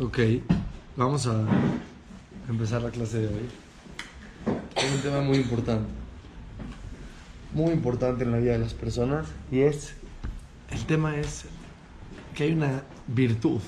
Ok, 0.00 0.20
vamos 0.96 1.26
a 1.26 1.44
empezar 2.48 2.82
la 2.82 2.90
clase 2.90 3.18
de 3.18 3.26
hoy. 3.26 3.48
Es 4.76 4.94
un 4.94 5.00
tema 5.00 5.20
muy 5.22 5.38
importante, 5.38 5.88
muy 7.52 7.72
importante 7.72 8.22
en 8.22 8.30
la 8.30 8.38
vida 8.38 8.52
de 8.52 8.60
las 8.60 8.74
personas 8.74 9.26
y 9.50 9.62
es, 9.62 9.94
el 10.70 10.84
tema 10.84 11.16
es 11.16 11.46
que 12.36 12.44
hay 12.44 12.52
una 12.52 12.84
virtud 13.08 13.60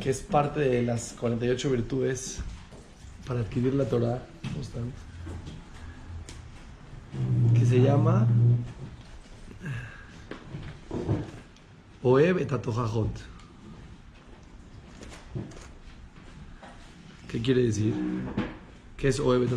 que 0.00 0.10
es 0.10 0.20
parte 0.20 0.60
de 0.60 0.82
las 0.82 1.14
48 1.18 1.70
virtudes 1.70 2.38
para 3.26 3.40
adquirir 3.40 3.74
la 3.74 3.84
Torah, 3.84 4.22
que 7.54 7.66
se 7.66 7.80
llama 7.80 8.26
Oeb 12.02 12.38
et. 12.38 12.50
¿Qué 17.28 17.40
quiere 17.40 17.62
decir? 17.62 17.94
¿Qué 18.96 19.08
es 19.08 19.20
Oeb 19.20 19.42
et? 19.42 19.50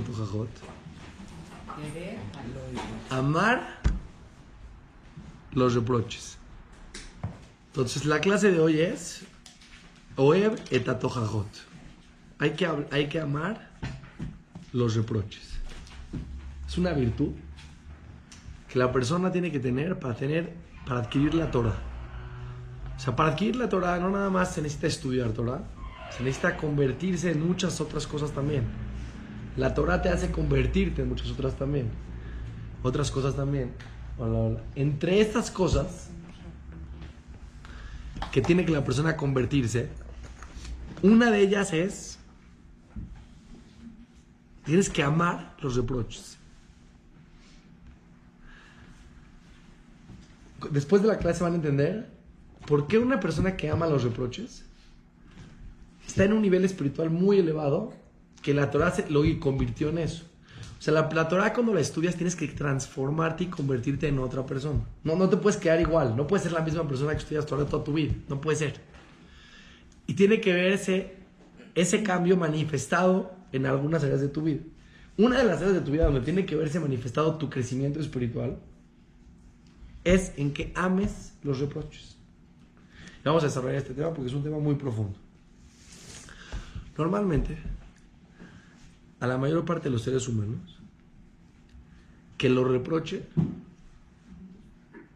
Amar 3.10 3.80
los 5.54 5.74
reproches. 5.74 6.38
Entonces, 7.68 8.06
la 8.06 8.20
clase 8.20 8.52
de 8.52 8.60
hoy 8.60 8.82
es 8.82 9.24
Oeb 10.16 10.60
et. 10.70 10.88
Hay 12.40 12.52
que, 12.52 12.70
hay 12.92 13.08
que 13.08 13.20
amar 13.20 13.70
los 14.72 14.96
reproches. 14.96 15.60
Es 16.68 16.78
una 16.78 16.94
virtud 16.94 17.32
que 18.68 18.80
la 18.80 18.92
persona 18.92 19.32
tiene 19.32 19.52
que 19.52 19.60
tener 19.60 20.00
para, 20.00 20.16
tener, 20.16 20.54
para 20.86 21.02
adquirir 21.02 21.34
la 21.34 21.52
Torah. 21.52 21.78
O 22.96 23.00
sea, 23.00 23.16
para 23.16 23.30
adquirir 23.30 23.56
la 23.56 23.70
Torah 23.70 24.00
no 24.00 24.10
nada 24.10 24.30
más 24.30 24.54
se 24.54 24.62
necesita 24.62 24.88
estudiar 24.88 25.32
Torah, 25.32 25.64
se 26.16 26.24
necesita 26.24 26.58
convertirse 26.58 27.32
en 27.32 27.46
muchas 27.46 27.82
otras 27.82 28.06
cosas 28.06 28.32
también. 28.32 28.66
La 29.58 29.74
Torah 29.74 30.02
te 30.02 30.10
hace 30.10 30.32
convertirte 30.32 31.02
en 31.02 31.10
muchas 31.10 31.30
otras 31.32 31.56
también. 31.56 31.90
Otras 32.82 33.10
cosas 33.12 33.36
también. 33.36 33.74
Entre 34.76 35.22
estas 35.22 35.50
cosas 35.50 36.10
que 38.32 38.42
tiene 38.42 38.66
que 38.66 38.72
la 38.72 38.84
persona 38.84 39.16
convertirse, 39.16 39.90
una 41.04 41.30
de 41.30 41.42
ellas 41.42 41.74
es, 41.74 42.18
tienes 44.66 44.90
que 44.90 45.04
amar 45.04 45.56
los 45.62 45.76
reproches. 45.76 46.38
Después 50.72 51.02
de 51.02 51.10
la 51.10 51.18
clase 51.18 51.44
van 51.44 51.54
a 51.54 51.56
entender 51.58 52.10
por 52.66 52.88
qué 52.88 52.98
una 52.98 53.20
persona 53.20 53.58
que 53.58 53.70
ama 53.70 53.86
los 53.86 54.04
reproches 54.04 54.64
está 56.08 56.24
en 56.24 56.32
un 56.32 56.42
nivel 56.42 56.64
espiritual 56.64 57.10
muy 57.10 57.40
elevado 57.40 57.94
que 58.42 58.54
la 58.54 58.72
Torah 58.72 58.92
se, 58.92 59.10
lo 59.10 59.24
convirtió 59.42 59.90
en 59.90 59.98
eso. 59.98 60.24
O 60.80 60.82
sea, 60.82 60.94
la, 60.94 61.10
la, 61.14 61.28
Torah 61.28 61.54
cuando 61.54 61.74
la 61.74 61.82
estudias 61.82 62.16
tienes 62.16 62.36
que 62.36 62.48
transformarte 62.48 63.46
y 63.46 63.48
convertirte 63.48 64.08
en 64.08 64.20
otra 64.20 64.46
persona. 64.46 64.80
No, 65.04 65.18
no 65.18 65.30
te 65.30 65.36
puedes 65.36 65.60
quedar 65.60 65.82
igual. 65.82 66.16
No 66.16 66.28
puedes 66.28 66.44
ser 66.44 66.54
la 66.54 66.62
misma 66.62 66.88
persona 66.88 67.12
que 67.12 67.20
estudias 67.20 67.46
Torah 67.46 67.66
toda 67.66 67.84
tu 67.84 67.94
vida. 67.94 68.14
No 68.30 68.40
puede 68.40 68.58
ser. 68.58 68.93
Y 70.08 70.14
tiene 70.14 70.42
que 70.42 70.54
verse 70.54 71.16
ese 71.76 72.04
cambio 72.04 72.38
manifestado 72.38 73.34
en 73.52 73.66
algunas 73.66 74.04
áreas 74.04 74.22
de 74.22 74.28
tu 74.28 74.42
vida. 74.42 74.62
Una 75.18 75.38
de 75.38 75.44
las 75.44 75.58
áreas 75.60 75.76
de 75.76 75.82
tu 75.82 75.92
vida 75.92 76.06
donde 76.06 76.22
tiene 76.22 76.46
que 76.46 76.56
verse 76.56 76.80
manifestado 76.80 77.38
tu 77.38 77.50
crecimiento 77.50 78.00
espiritual 78.00 78.58
es 80.04 80.34
en 80.38 80.54
que 80.54 80.72
ames 80.76 81.34
los 81.44 81.60
reproches. 81.60 82.18
vamos 83.24 83.44
a 83.44 83.48
desarrollar 83.48 83.78
este 83.78 83.94
tema 83.94 84.14
porque 84.14 84.30
es 84.30 84.36
un 84.36 84.44
tema 84.44 84.60
muy 84.60 84.76
profundo. 84.76 85.18
Normalmente, 86.98 87.58
a 89.20 89.28
la 89.28 89.38
mayor 89.38 89.66
parte 89.66 89.86
de 89.86 89.92
los 89.92 90.02
seres 90.02 90.28
humanos, 90.28 90.80
que 92.38 92.50
lo 92.50 92.66
reproche 92.66 93.24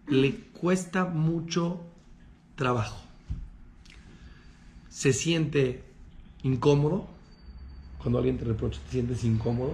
le 0.07 0.35
cuesta 0.53 1.06
mucho 1.06 1.81
trabajo. 2.56 3.06
Se 4.97 5.13
siente 5.13 5.84
incómodo. 6.41 7.06
Cuando 8.00 8.18
alguien 8.18 8.40
te 8.40 8.46
reprocha, 8.46 8.80
te 8.88 8.94
sientes 8.94 9.24
incómodo. 9.24 9.74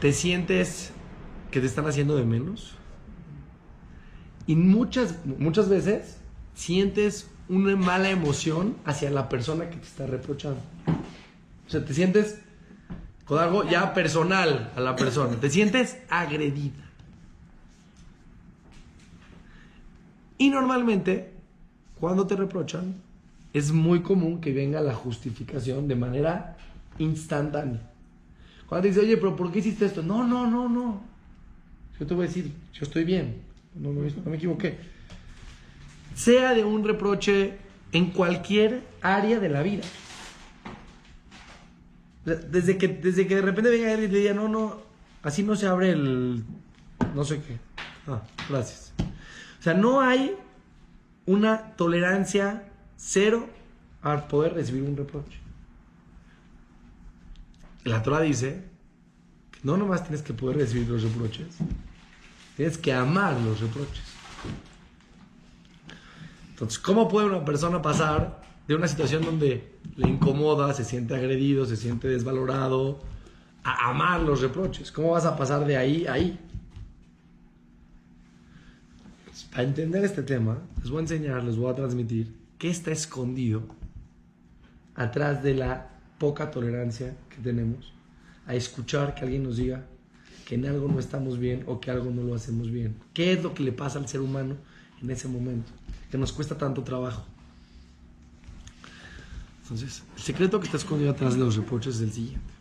Te 0.00 0.12
sientes 0.12 0.92
que 1.50 1.60
te 1.60 1.66
están 1.66 1.86
haciendo 1.86 2.14
de 2.14 2.26
menos. 2.26 2.74
Y 4.46 4.54
muchas, 4.54 5.24
muchas 5.24 5.70
veces 5.70 6.18
sientes 6.52 7.30
una 7.48 7.74
mala 7.74 8.10
emoción 8.10 8.76
hacia 8.84 9.08
la 9.08 9.30
persona 9.30 9.70
que 9.70 9.76
te 9.76 9.86
está 9.86 10.06
reprochando. 10.06 10.60
O 11.66 11.70
sea, 11.70 11.82
te 11.82 11.94
sientes 11.94 12.38
con 13.24 13.38
algo 13.38 13.64
ya 13.64 13.94
personal 13.94 14.70
a 14.76 14.80
la 14.82 14.94
persona. 14.94 15.36
Te 15.36 15.48
sientes 15.48 15.96
agredida. 16.10 16.84
Y 20.36 20.50
normalmente, 20.50 21.31
cuando 22.02 22.26
te 22.26 22.34
reprochan, 22.34 22.96
es 23.52 23.70
muy 23.70 24.02
común 24.02 24.40
que 24.40 24.52
venga 24.52 24.80
la 24.80 24.92
justificación 24.92 25.86
de 25.86 25.94
manera 25.94 26.56
instantánea. 26.98 27.78
Cuando 28.66 28.82
te 28.82 28.88
dice, 28.88 29.02
oye, 29.02 29.16
pero 29.18 29.36
¿por 29.36 29.52
qué 29.52 29.60
hiciste 29.60 29.84
esto? 29.84 30.02
No, 30.02 30.26
no, 30.26 30.50
no, 30.50 30.68
no. 30.68 31.00
Yo 32.00 32.04
te 32.04 32.12
voy 32.14 32.24
a 32.24 32.26
decir, 32.26 32.50
yo 32.72 32.86
estoy 32.86 33.04
bien, 33.04 33.42
no, 33.76 33.92
no, 33.92 34.00
no 34.00 34.30
me 34.30 34.36
equivoqué. 34.36 34.78
Sea 36.16 36.54
de 36.54 36.64
un 36.64 36.84
reproche 36.84 37.52
en 37.92 38.10
cualquier 38.10 38.82
área 39.00 39.38
de 39.38 39.48
la 39.48 39.62
vida. 39.62 39.84
Desde 42.24 42.78
que, 42.78 42.88
desde 42.88 43.28
que 43.28 43.36
de 43.36 43.42
repente 43.42 43.70
venga 43.70 43.92
alguien 43.92 44.10
y 44.10 44.12
te 44.12 44.18
diga, 44.18 44.34
no, 44.34 44.48
no, 44.48 44.80
así 45.22 45.44
no 45.44 45.54
se 45.54 45.68
abre 45.68 45.92
el 45.92 46.42
no 47.14 47.22
sé 47.22 47.40
qué. 47.42 47.60
Ah, 48.08 48.22
gracias. 48.48 48.92
O 48.98 49.62
sea, 49.62 49.74
no 49.74 50.00
hay 50.00 50.34
una 51.26 51.74
tolerancia 51.76 52.68
cero 52.96 53.48
al 54.02 54.26
poder 54.26 54.54
recibir 54.54 54.82
un 54.82 54.96
reproche. 54.96 55.38
La 57.84 58.02
Torah 58.02 58.20
dice 58.20 58.64
que 59.50 59.60
no 59.62 59.76
nomás 59.76 60.02
tienes 60.02 60.22
que 60.22 60.32
poder 60.32 60.56
recibir 60.58 60.88
los 60.88 61.02
reproches, 61.02 61.56
tienes 62.56 62.78
que 62.78 62.92
amar 62.92 63.36
los 63.40 63.60
reproches. 63.60 64.04
Entonces, 66.50 66.78
¿cómo 66.78 67.08
puede 67.08 67.26
una 67.26 67.44
persona 67.44 67.82
pasar 67.82 68.40
de 68.68 68.76
una 68.76 68.86
situación 68.86 69.24
donde 69.24 69.78
le 69.96 70.08
incomoda, 70.08 70.72
se 70.74 70.84
siente 70.84 71.14
agredido, 71.14 71.66
se 71.66 71.76
siente 71.76 72.06
desvalorado, 72.08 73.00
a 73.64 73.90
amar 73.90 74.20
los 74.20 74.40
reproches? 74.40 74.92
¿Cómo 74.92 75.10
vas 75.10 75.24
a 75.24 75.36
pasar 75.36 75.64
de 75.64 75.76
ahí 75.76 76.06
a 76.06 76.12
ahí? 76.14 76.38
Para 79.50 79.64
entender 79.64 80.04
este 80.04 80.22
tema, 80.22 80.58
les 80.80 80.90
voy 80.90 80.98
a 80.98 81.02
enseñar, 81.02 81.44
les 81.44 81.56
voy 81.56 81.70
a 81.70 81.74
transmitir 81.74 82.34
qué 82.58 82.70
está 82.70 82.90
escondido 82.90 83.64
atrás 84.94 85.42
de 85.42 85.54
la 85.54 85.90
poca 86.18 86.50
tolerancia 86.50 87.16
que 87.28 87.36
tenemos 87.42 87.92
a 88.46 88.54
escuchar 88.54 89.14
que 89.14 89.22
alguien 89.22 89.42
nos 89.42 89.56
diga 89.56 89.86
que 90.46 90.54
en 90.56 90.66
algo 90.66 90.88
no 90.88 90.98
estamos 90.98 91.38
bien 91.38 91.64
o 91.66 91.80
que 91.80 91.90
algo 91.90 92.10
no 92.10 92.22
lo 92.22 92.34
hacemos 92.34 92.70
bien. 92.70 92.96
¿Qué 93.14 93.32
es 93.32 93.42
lo 93.42 93.54
que 93.54 93.62
le 93.62 93.72
pasa 93.72 93.98
al 93.98 94.08
ser 94.08 94.20
humano 94.20 94.56
en 95.00 95.10
ese 95.10 95.28
momento? 95.28 95.72
Que 96.10 96.18
nos 96.18 96.32
cuesta 96.32 96.56
tanto 96.56 96.82
trabajo. 96.82 97.24
Entonces, 99.62 100.02
el 100.16 100.22
secreto 100.22 100.60
que 100.60 100.66
está 100.66 100.76
escondido 100.76 101.10
atrás 101.10 101.34
de 101.34 101.40
los 101.40 101.56
reproches 101.56 101.96
es 101.96 102.02
el 102.02 102.12
siguiente. 102.12 102.52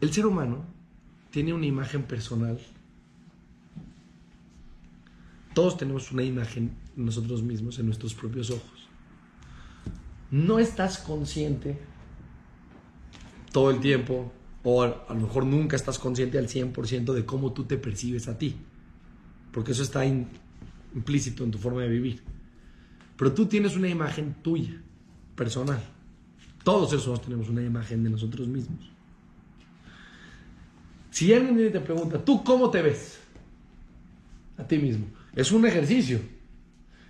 El 0.00 0.12
ser 0.12 0.26
humano 0.26 0.64
tiene 1.30 1.52
una 1.52 1.66
imagen 1.66 2.02
personal 2.02 2.58
todos 5.58 5.76
tenemos 5.76 6.12
una 6.12 6.22
imagen 6.22 6.70
nosotros 6.94 7.42
mismos 7.42 7.80
en 7.80 7.86
nuestros 7.86 8.14
propios 8.14 8.48
ojos. 8.50 8.88
No 10.30 10.60
estás 10.60 10.98
consciente 10.98 11.76
todo 13.50 13.72
el 13.72 13.80
tiempo, 13.80 14.30
o 14.62 14.82
a, 14.84 15.04
lo 15.08 15.16
mejor 15.16 15.44
nunca 15.44 15.74
estás 15.74 15.98
consciente 15.98 16.38
al 16.38 16.46
100% 16.46 17.12
de 17.12 17.26
cómo 17.26 17.52
tú 17.52 17.64
te 17.64 17.76
percibes 17.76 18.28
a 18.28 18.38
ti, 18.38 18.54
porque 19.50 19.72
eso 19.72 19.82
está 19.82 20.06
implícito 20.06 21.42
en 21.42 21.50
tu 21.50 21.58
forma 21.58 21.82
de 21.82 21.88
vivir. 21.88 22.22
Pero 23.16 23.32
tú 23.32 23.46
tienes 23.46 23.74
una 23.74 23.88
imagen 23.88 24.36
tuya, 24.44 24.80
personal. 25.34 25.82
Todos 26.62 26.92
esos 26.92 27.20
tenemos 27.20 27.48
una 27.48 27.64
imagen 27.64 28.04
de 28.04 28.10
nosotros 28.10 28.46
mismos. 28.46 28.92
Si 31.18 31.34
alguien 31.34 31.72
te 31.72 31.80
pregunta, 31.80 32.24
¿tú 32.24 32.44
cómo 32.44 32.70
te 32.70 32.80
ves? 32.80 33.18
a 34.56 34.62
ti 34.62 34.78
mismo. 34.78 35.06
Es 35.34 35.50
un 35.50 35.66
ejercicio 35.66 36.20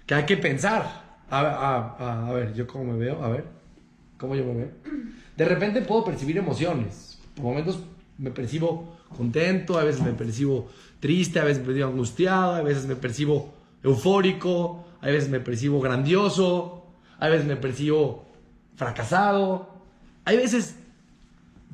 que 0.06 0.14
hay 0.14 0.24
que 0.24 0.38
pensar. 0.38 1.18
A, 1.30 2.30
ver, 2.32 2.54
yo 2.54 2.66
cómo 2.66 2.92
me 2.92 2.98
veo, 2.98 3.22
a 3.22 3.28
ver, 3.28 3.44
cómo 4.16 4.34
yo 4.34 4.46
me 4.46 4.54
veo. 4.54 4.70
De 5.36 5.44
repente 5.44 5.82
puedo 5.82 6.06
percibir 6.06 6.38
emociones. 6.38 7.18
Por 7.34 7.44
momentos 7.44 7.80
me 8.16 8.30
percibo 8.30 8.96
contento, 9.14 9.78
a 9.78 9.84
veces 9.84 10.02
me 10.02 10.12
percibo 10.12 10.70
triste, 11.00 11.38
a 11.38 11.44
veces 11.44 11.60
me 11.60 11.66
percibo 11.66 11.88
angustiado, 11.88 12.54
a 12.54 12.62
veces 12.62 12.86
me 12.86 12.96
percibo 12.96 13.52
eufórico, 13.82 14.86
a 15.02 15.08
veces 15.08 15.28
me 15.28 15.40
percibo 15.40 15.82
grandioso, 15.82 16.86
a 17.18 17.28
veces 17.28 17.46
me 17.46 17.56
percibo 17.56 18.24
fracasado. 18.74 19.68
Hay 20.24 20.38
veces 20.38 20.76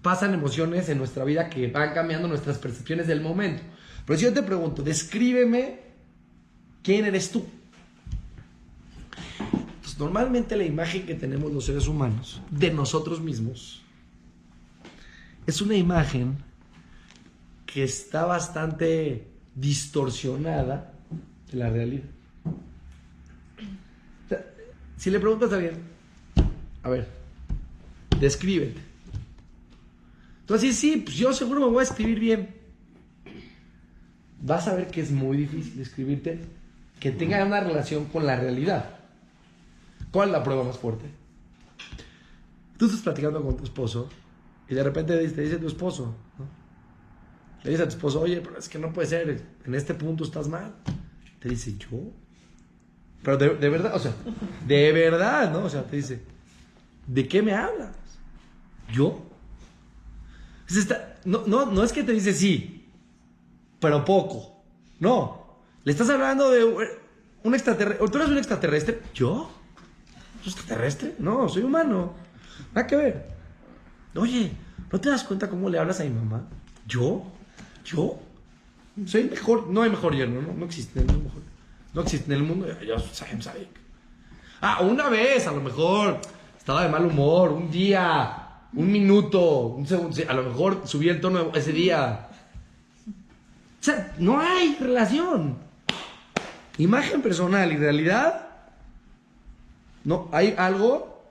pasan 0.05 0.35
emociones 0.35 0.91
en 0.91 0.99
nuestra 0.99 1.25
vida 1.25 1.49
que 1.49 1.69
van 1.69 1.95
cambiando 1.95 2.29
nuestras 2.29 2.59
percepciones 2.59 3.07
del 3.07 3.23
momento. 3.23 3.63
Pero 4.05 4.19
si 4.19 4.27
yo 4.27 4.35
te 4.35 4.43
pregunto, 4.43 4.83
descríbeme 4.83 5.81
quién 6.83 7.07
eres 7.07 7.31
tú. 7.31 7.47
Normalmente 9.99 10.57
la 10.57 10.65
imagen 10.65 11.07
que 11.07 11.15
tenemos 11.15 11.51
los 11.51 11.65
seres 11.65 11.89
humanos 11.89 12.43
de 12.51 12.71
nosotros 12.71 13.23
mismos 13.23 13.81
es 15.47 15.63
una 15.63 15.75
imagen 15.75 16.37
que 17.65 17.85
está 17.85 18.27
bastante 18.27 19.27
distorsionada 19.55 20.93
de 21.51 21.57
la 21.57 21.71
realidad. 21.71 22.05
si 24.99 25.11
le 25.11 25.19
preguntas 25.19 25.51
a 25.51 25.55
alguien, 25.55 25.83
a 26.83 26.91
ver, 26.91 27.09
descríbete. 28.21 28.94
Entonces, 30.45 30.77
sí, 30.77 30.99
pues 30.99 31.17
yo 31.17 31.33
seguro 31.33 31.61
me 31.61 31.67
voy 31.69 31.81
a 31.81 31.85
escribir 31.85 32.21
bien. 32.21 32.55
Vas 34.43 34.69
a 34.69 34.75
ver 34.75 34.89
que 34.89 35.01
es 35.01 35.11
muy 35.11 35.39
difícil 35.39 35.81
escribirte 35.81 36.39
que 37.01 37.13
tenga 37.13 37.43
una 37.43 37.61
relación 37.61 38.05
con 38.05 38.27
la 38.27 38.37
realidad. 38.37 38.91
¿Cuál 40.11 40.29
es 40.29 40.33
la 40.33 40.43
prueba 40.43 40.63
más 40.63 40.77
fuerte? 40.77 41.07
Tú 42.77 42.85
estás 42.85 43.01
platicando 43.01 43.43
con 43.43 43.57
tu 43.57 43.65
esposo 43.65 44.11
y 44.69 44.75
de 44.75 44.83
repente 44.83 45.17
te 45.29 45.41
dice 45.41 45.57
tu 45.57 45.67
esposo, 45.67 46.15
le 47.63 47.71
dice 47.71 47.85
a 47.85 47.87
tu 47.87 47.95
esposo, 47.95 48.21
oye, 48.21 48.43
pero 48.43 48.59
es 48.59 48.69
que 48.69 48.79
no 48.79 48.93
puede 48.93 49.09
ser, 49.09 49.43
en 49.65 49.75
este 49.75 49.95
punto 49.95 50.25
estás 50.25 50.47
mal. 50.47 50.75
Te 51.41 51.49
dice, 51.49 51.75
¿yo? 51.79 52.13
Pero 53.23 53.39
de 53.39 53.69
verdad, 53.71 53.95
o 53.95 53.99
sea, 53.99 54.13
de 54.67 54.93
verdad, 54.93 55.51
¿no? 55.51 55.65
O 55.65 55.71
sea, 55.71 55.85
te 55.85 55.97
dice, 55.97 56.21
¿de 57.07 57.27
qué 57.27 57.41
me 57.41 57.55
hablas? 57.55 57.97
¿Yo? 58.93 59.23
No, 61.25 61.45
no, 61.47 61.67
no 61.67 61.83
es 61.83 61.93
que 61.93 62.03
te 62.03 62.13
dice 62.13 62.33
sí, 62.33 62.89
pero 63.81 64.05
poco. 64.05 64.63
No. 65.01 65.45
Le 65.85 65.93
estás 65.93 66.09
hablando 66.11 66.51
de 66.51 66.65
un 67.43 67.55
extraterrestre. 67.55 68.09
¿Tú 68.09 68.17
eres 68.19 68.31
un 68.31 68.39
extraterrestre? 68.39 69.03
¿Yo? 69.15 69.51
¿Un 70.43 70.45
extraterrestre? 70.45 71.15
No, 71.19 71.49
soy 71.49 71.63
humano. 71.63 72.15
Nada 72.75 72.87
que 72.87 72.97
ver. 72.97 73.29
Oye, 74.15 74.53
¿no 74.91 75.01
te 75.01 75.11
das 75.11 75.25
cuenta 75.25 75.51
cómo 75.51 75.69
le 75.69 75.79
hablas 75.79 76.01
a 76.01 76.05
mi 76.05 76.11
mamá? 76.11 76.49
¿Yo? 76.87 77.23
¿Yo? 77.85 78.19
Soy 79.05 79.25
mejor. 79.25 79.67
No 79.69 79.83
hay 79.83 79.91
mejor 79.91 80.15
yerno, 80.15 80.41
no, 80.41 80.55
no 80.55 80.65
existe. 80.65 81.05
No, 81.05 81.13
mejor, 81.19 81.43
no 81.93 82.03
existe 82.03 82.33
en 82.33 82.41
el 82.41 82.47
mundo. 82.47 82.67
Yo 82.81 82.99
soy 82.99 83.29
Ah, 84.61 84.81
una 84.81 85.11
vez, 85.11 85.47
a 85.47 85.53
lo 85.53 85.61
mejor, 85.61 86.21
estaba 86.57 86.85
de 86.85 86.89
mal 86.89 87.05
humor, 87.05 87.53
un 87.53 87.71
día 87.71 88.44
un 88.77 88.91
minuto, 88.91 89.67
un 89.69 89.87
segundo, 89.87 90.17
a 90.27 90.35
lo 90.35 90.43
mejor 90.43 90.83
subí 90.87 91.09
el 91.09 91.21
tono 91.21 91.53
ese 91.55 91.73
día. 91.73 92.29
O 93.09 93.85
sea, 93.85 94.15
no 94.19 94.41
hay 94.41 94.77
relación. 94.81 95.57
Imagen 96.79 97.23
personal 97.23 97.71
y 97.73 97.77
realidad. 97.77 98.49
No, 100.05 100.29
hay 100.33 100.55
algo. 100.59 101.31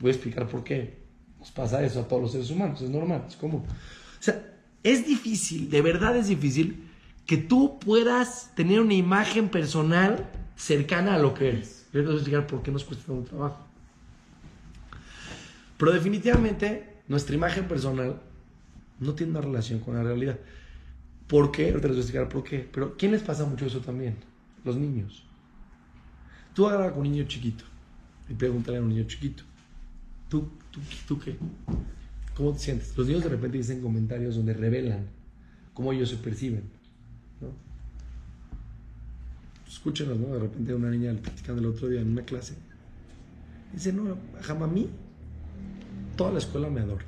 Voy 0.00 0.10
a 0.10 0.14
explicar 0.14 0.46
por 0.46 0.62
qué 0.62 0.98
nos 1.38 1.50
pasa 1.50 1.82
eso 1.82 2.00
a 2.00 2.08
todos 2.08 2.22
los 2.22 2.32
seres 2.32 2.50
humanos. 2.50 2.80
Es 2.80 2.90
normal, 2.90 3.24
es 3.28 3.36
común. 3.36 3.64
O 3.66 4.22
sea, 4.22 4.54
es 4.82 5.06
difícil, 5.06 5.70
de 5.70 5.82
verdad 5.82 6.16
es 6.16 6.28
difícil 6.28 6.88
que 7.26 7.38
tú 7.38 7.78
puedas 7.78 8.50
tener 8.54 8.80
una 8.80 8.94
imagen 8.94 9.48
personal 9.48 10.30
cercana 10.56 11.14
a 11.14 11.18
lo 11.18 11.34
que 11.34 11.48
eres. 11.48 11.86
Voy 11.92 12.06
a 12.06 12.10
explicar 12.12 12.46
por 12.46 12.62
qué 12.62 12.70
nos 12.70 12.84
cuesta 12.84 13.06
tanto 13.06 13.30
trabajo. 13.30 13.73
Pero 15.78 15.92
definitivamente 15.92 16.94
nuestra 17.08 17.34
imagen 17.34 17.66
personal 17.66 18.20
no 19.00 19.14
tiene 19.14 19.32
una 19.32 19.40
relación 19.40 19.80
con 19.80 19.94
la 19.94 20.02
realidad. 20.02 20.38
¿Por 21.26 21.50
qué? 21.50 21.70
Ahorita 21.70 21.88
les 21.88 21.96
voy 21.96 21.98
a 21.98 22.00
explicar 22.02 22.28
por 22.28 22.44
qué. 22.44 22.68
Pero 22.72 22.96
¿quién 22.96 23.12
les 23.12 23.22
pasa 23.22 23.44
mucho 23.44 23.66
eso 23.66 23.80
también? 23.80 24.16
Los 24.64 24.76
niños. 24.76 25.24
Tú 26.54 26.68
hablas 26.68 26.92
con 26.92 27.02
un 27.02 27.10
niño 27.10 27.24
chiquito 27.24 27.64
y 28.28 28.34
pregúntale 28.34 28.78
a 28.78 28.80
un 28.80 28.88
niño 28.88 29.04
chiquito. 29.04 29.42
¿Tú, 30.28 30.48
tú, 30.70 30.80
tú 31.08 31.18
qué? 31.18 31.36
¿Cómo 32.36 32.52
te 32.52 32.60
sientes? 32.60 32.96
Los 32.96 33.06
niños 33.06 33.24
de 33.24 33.30
repente 33.30 33.58
dicen 33.58 33.80
comentarios 33.80 34.36
donde 34.36 34.54
revelan 34.54 35.06
cómo 35.72 35.92
ellos 35.92 36.10
se 36.10 36.16
perciben. 36.16 36.62
¿no? 37.40 37.48
Escúchenos, 39.68 40.18
¿no? 40.18 40.34
De 40.34 40.40
repente 40.40 40.74
una 40.74 40.90
niña 40.90 41.12
platicando 41.20 41.60
el 41.60 41.68
otro 41.68 41.88
día 41.88 42.00
en 42.00 42.10
una 42.10 42.22
clase. 42.22 42.54
Dice, 43.72 43.92
no, 43.92 44.16
jamás 44.40 44.70
a 44.70 44.72
mí 44.72 44.88
toda 46.16 46.32
la 46.32 46.38
escuela 46.38 46.68
me 46.68 46.80
adora. 46.80 47.04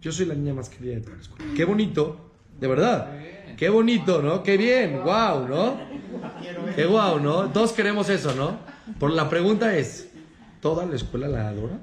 Yo 0.00 0.12
soy 0.12 0.26
la 0.26 0.34
niña 0.34 0.54
más 0.54 0.68
querida 0.68 0.94
de 0.94 1.00
toda 1.00 1.16
la 1.16 1.22
escuela. 1.22 1.52
Qué 1.56 1.64
bonito, 1.64 2.30
de 2.60 2.68
verdad. 2.68 3.12
Qué 3.56 3.68
bonito, 3.68 4.22
¿no? 4.22 4.42
Qué 4.42 4.56
bien, 4.56 5.02
wow, 5.02 5.48
¿no? 5.48 5.80
Qué 6.76 6.86
guau, 6.86 7.18
¿no? 7.18 7.50
Todos 7.50 7.72
queremos 7.72 8.08
eso, 8.08 8.34
¿no? 8.34 8.58
Pero 8.98 9.12
la 9.12 9.28
pregunta 9.28 9.76
es, 9.76 10.08
¿toda 10.60 10.86
la 10.86 10.94
escuela 10.94 11.26
la 11.26 11.48
adora? 11.48 11.78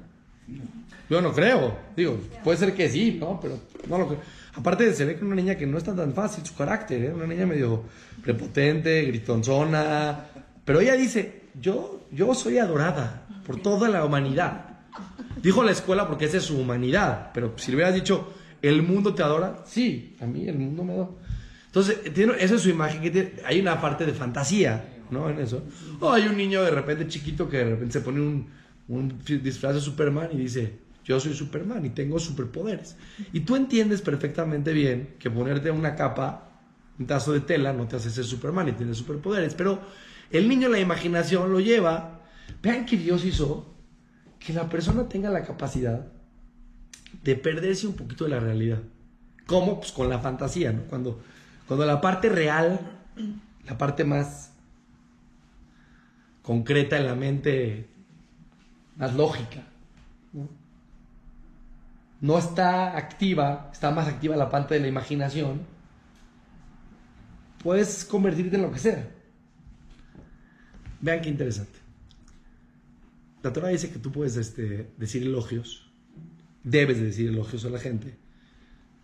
Yo 1.08 1.20
no 1.20 1.32
creo. 1.32 1.76
Digo, 1.96 2.18
puede 2.42 2.58
ser 2.58 2.74
que 2.74 2.88
sí, 2.88 3.18
¿no? 3.20 3.38
Pero 3.40 3.58
no 3.88 3.98
lo 3.98 4.08
creo. 4.08 4.20
Aparte, 4.54 4.94
se 4.94 5.04
ve 5.04 5.16
que 5.16 5.24
una 5.24 5.34
niña 5.34 5.56
que 5.56 5.66
no 5.66 5.76
está 5.76 5.94
tan 5.94 6.14
fácil, 6.14 6.44
su 6.46 6.54
carácter, 6.54 7.04
¿eh? 7.04 7.12
Una 7.12 7.26
niña 7.26 7.44
medio 7.46 7.82
prepotente, 8.22 9.02
gritonzona. 9.02 10.24
Pero 10.64 10.80
ella 10.80 10.94
dice, 10.94 11.42
yo, 11.60 12.00
yo 12.10 12.34
soy 12.34 12.58
adorada 12.58 13.26
por 13.46 13.60
toda 13.60 13.88
la 13.88 14.04
humanidad. 14.04 14.64
Dijo 15.42 15.62
la 15.62 15.72
escuela 15.72 16.08
porque 16.08 16.24
esa 16.24 16.38
es 16.38 16.44
su 16.44 16.58
humanidad, 16.58 17.30
pero 17.34 17.54
si 17.56 17.70
le 17.70 17.76
hubieras 17.76 17.94
dicho, 17.94 18.32
el 18.62 18.82
mundo 18.82 19.14
te 19.14 19.22
adora, 19.22 19.62
sí, 19.66 20.16
a 20.20 20.26
mí 20.26 20.48
el 20.48 20.58
mundo 20.58 20.84
me 20.84 20.92
adora. 20.94 21.10
Entonces, 21.66 21.98
esa 22.38 22.54
es 22.54 22.60
su 22.62 22.70
imagen, 22.70 23.02
que 23.02 23.34
hay 23.44 23.60
una 23.60 23.80
parte 23.80 24.06
de 24.06 24.14
fantasía, 24.14 25.02
¿no? 25.10 25.28
En 25.28 25.38
eso. 25.38 25.62
O 26.00 26.10
hay 26.10 26.26
un 26.26 26.36
niño 26.36 26.62
de 26.62 26.70
repente 26.70 27.06
chiquito 27.06 27.48
que 27.48 27.58
de 27.58 27.64
repente 27.64 27.92
se 27.92 28.00
pone 28.00 28.20
un, 28.20 28.48
un 28.88 29.18
disfraz 29.24 29.74
de 29.74 29.80
Superman 29.80 30.30
y 30.32 30.38
dice, 30.38 30.78
yo 31.04 31.20
soy 31.20 31.34
Superman 31.34 31.84
y 31.84 31.90
tengo 31.90 32.18
superpoderes. 32.18 32.96
Y 33.32 33.40
tú 33.40 33.56
entiendes 33.56 34.00
perfectamente 34.00 34.72
bien 34.72 35.16
que 35.18 35.30
ponerte 35.30 35.70
una 35.70 35.94
capa, 35.94 36.62
un 36.98 37.06
tazo 37.06 37.32
de 37.32 37.40
tela, 37.40 37.72
no 37.72 37.86
te 37.86 37.96
hace 37.96 38.10
ser 38.10 38.24
Superman 38.24 38.68
y 38.68 38.72
tienes 38.72 38.96
superpoderes. 38.96 39.54
Pero 39.54 39.80
el 40.30 40.48
niño 40.48 40.68
la 40.68 40.80
imaginación 40.80 41.52
lo 41.52 41.60
lleva. 41.60 42.22
Vean 42.62 42.86
que 42.86 42.96
Dios 42.96 43.24
hizo 43.24 43.75
que 44.46 44.52
la 44.52 44.68
persona 44.68 45.08
tenga 45.08 45.28
la 45.28 45.42
capacidad 45.42 46.06
de 47.24 47.34
perderse 47.34 47.88
un 47.88 47.94
poquito 47.94 48.24
de 48.24 48.30
la 48.30 48.38
realidad. 48.38 48.78
¿Cómo? 49.44 49.80
Pues 49.80 49.90
con 49.90 50.08
la 50.08 50.20
fantasía, 50.20 50.72
¿no? 50.72 50.82
Cuando, 50.82 51.20
cuando 51.66 51.84
la 51.84 52.00
parte 52.00 52.28
real, 52.28 52.78
la 53.66 53.76
parte 53.76 54.04
más 54.04 54.52
concreta 56.42 56.96
en 56.96 57.06
la 57.06 57.16
mente, 57.16 57.88
más 58.96 59.14
lógica, 59.14 59.64
¿no? 60.32 60.48
no 62.20 62.38
está 62.38 62.96
activa, 62.96 63.68
está 63.72 63.90
más 63.90 64.06
activa 64.06 64.36
la 64.36 64.48
parte 64.48 64.74
de 64.74 64.80
la 64.80 64.86
imaginación, 64.86 65.62
puedes 67.64 68.04
convertirte 68.04 68.54
en 68.54 68.62
lo 68.62 68.70
que 68.70 68.78
sea. 68.78 69.08
Vean 71.00 71.20
qué 71.20 71.30
interesante 71.30 71.75
la 73.42 73.52
Torah 73.52 73.68
dice 73.68 73.90
que 73.90 73.98
tú 73.98 74.12
puedes 74.12 74.36
este, 74.36 74.90
decir 74.96 75.22
elogios, 75.22 75.90
debes 76.64 77.00
decir 77.00 77.28
elogios 77.28 77.64
a 77.64 77.70
la 77.70 77.78
gente, 77.78 78.16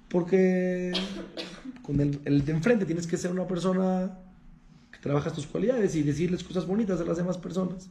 porque 0.08 0.92
con 1.82 2.00
el, 2.00 2.44
de 2.44 2.52
enfrente 2.52 2.84
tienes 2.84 3.06
que 3.06 3.16
ser 3.16 3.30
una 3.30 3.46
persona 3.46 4.18
que 4.90 4.98
trabajas 4.98 5.32
tus 5.32 5.46
cualidades 5.46 5.94
y 5.94 6.02
decirles 6.02 6.44
cosas 6.44 6.66
bonitas 6.66 7.00
a 7.00 7.04
las 7.04 7.16
demás 7.16 7.38
personas, 7.38 7.88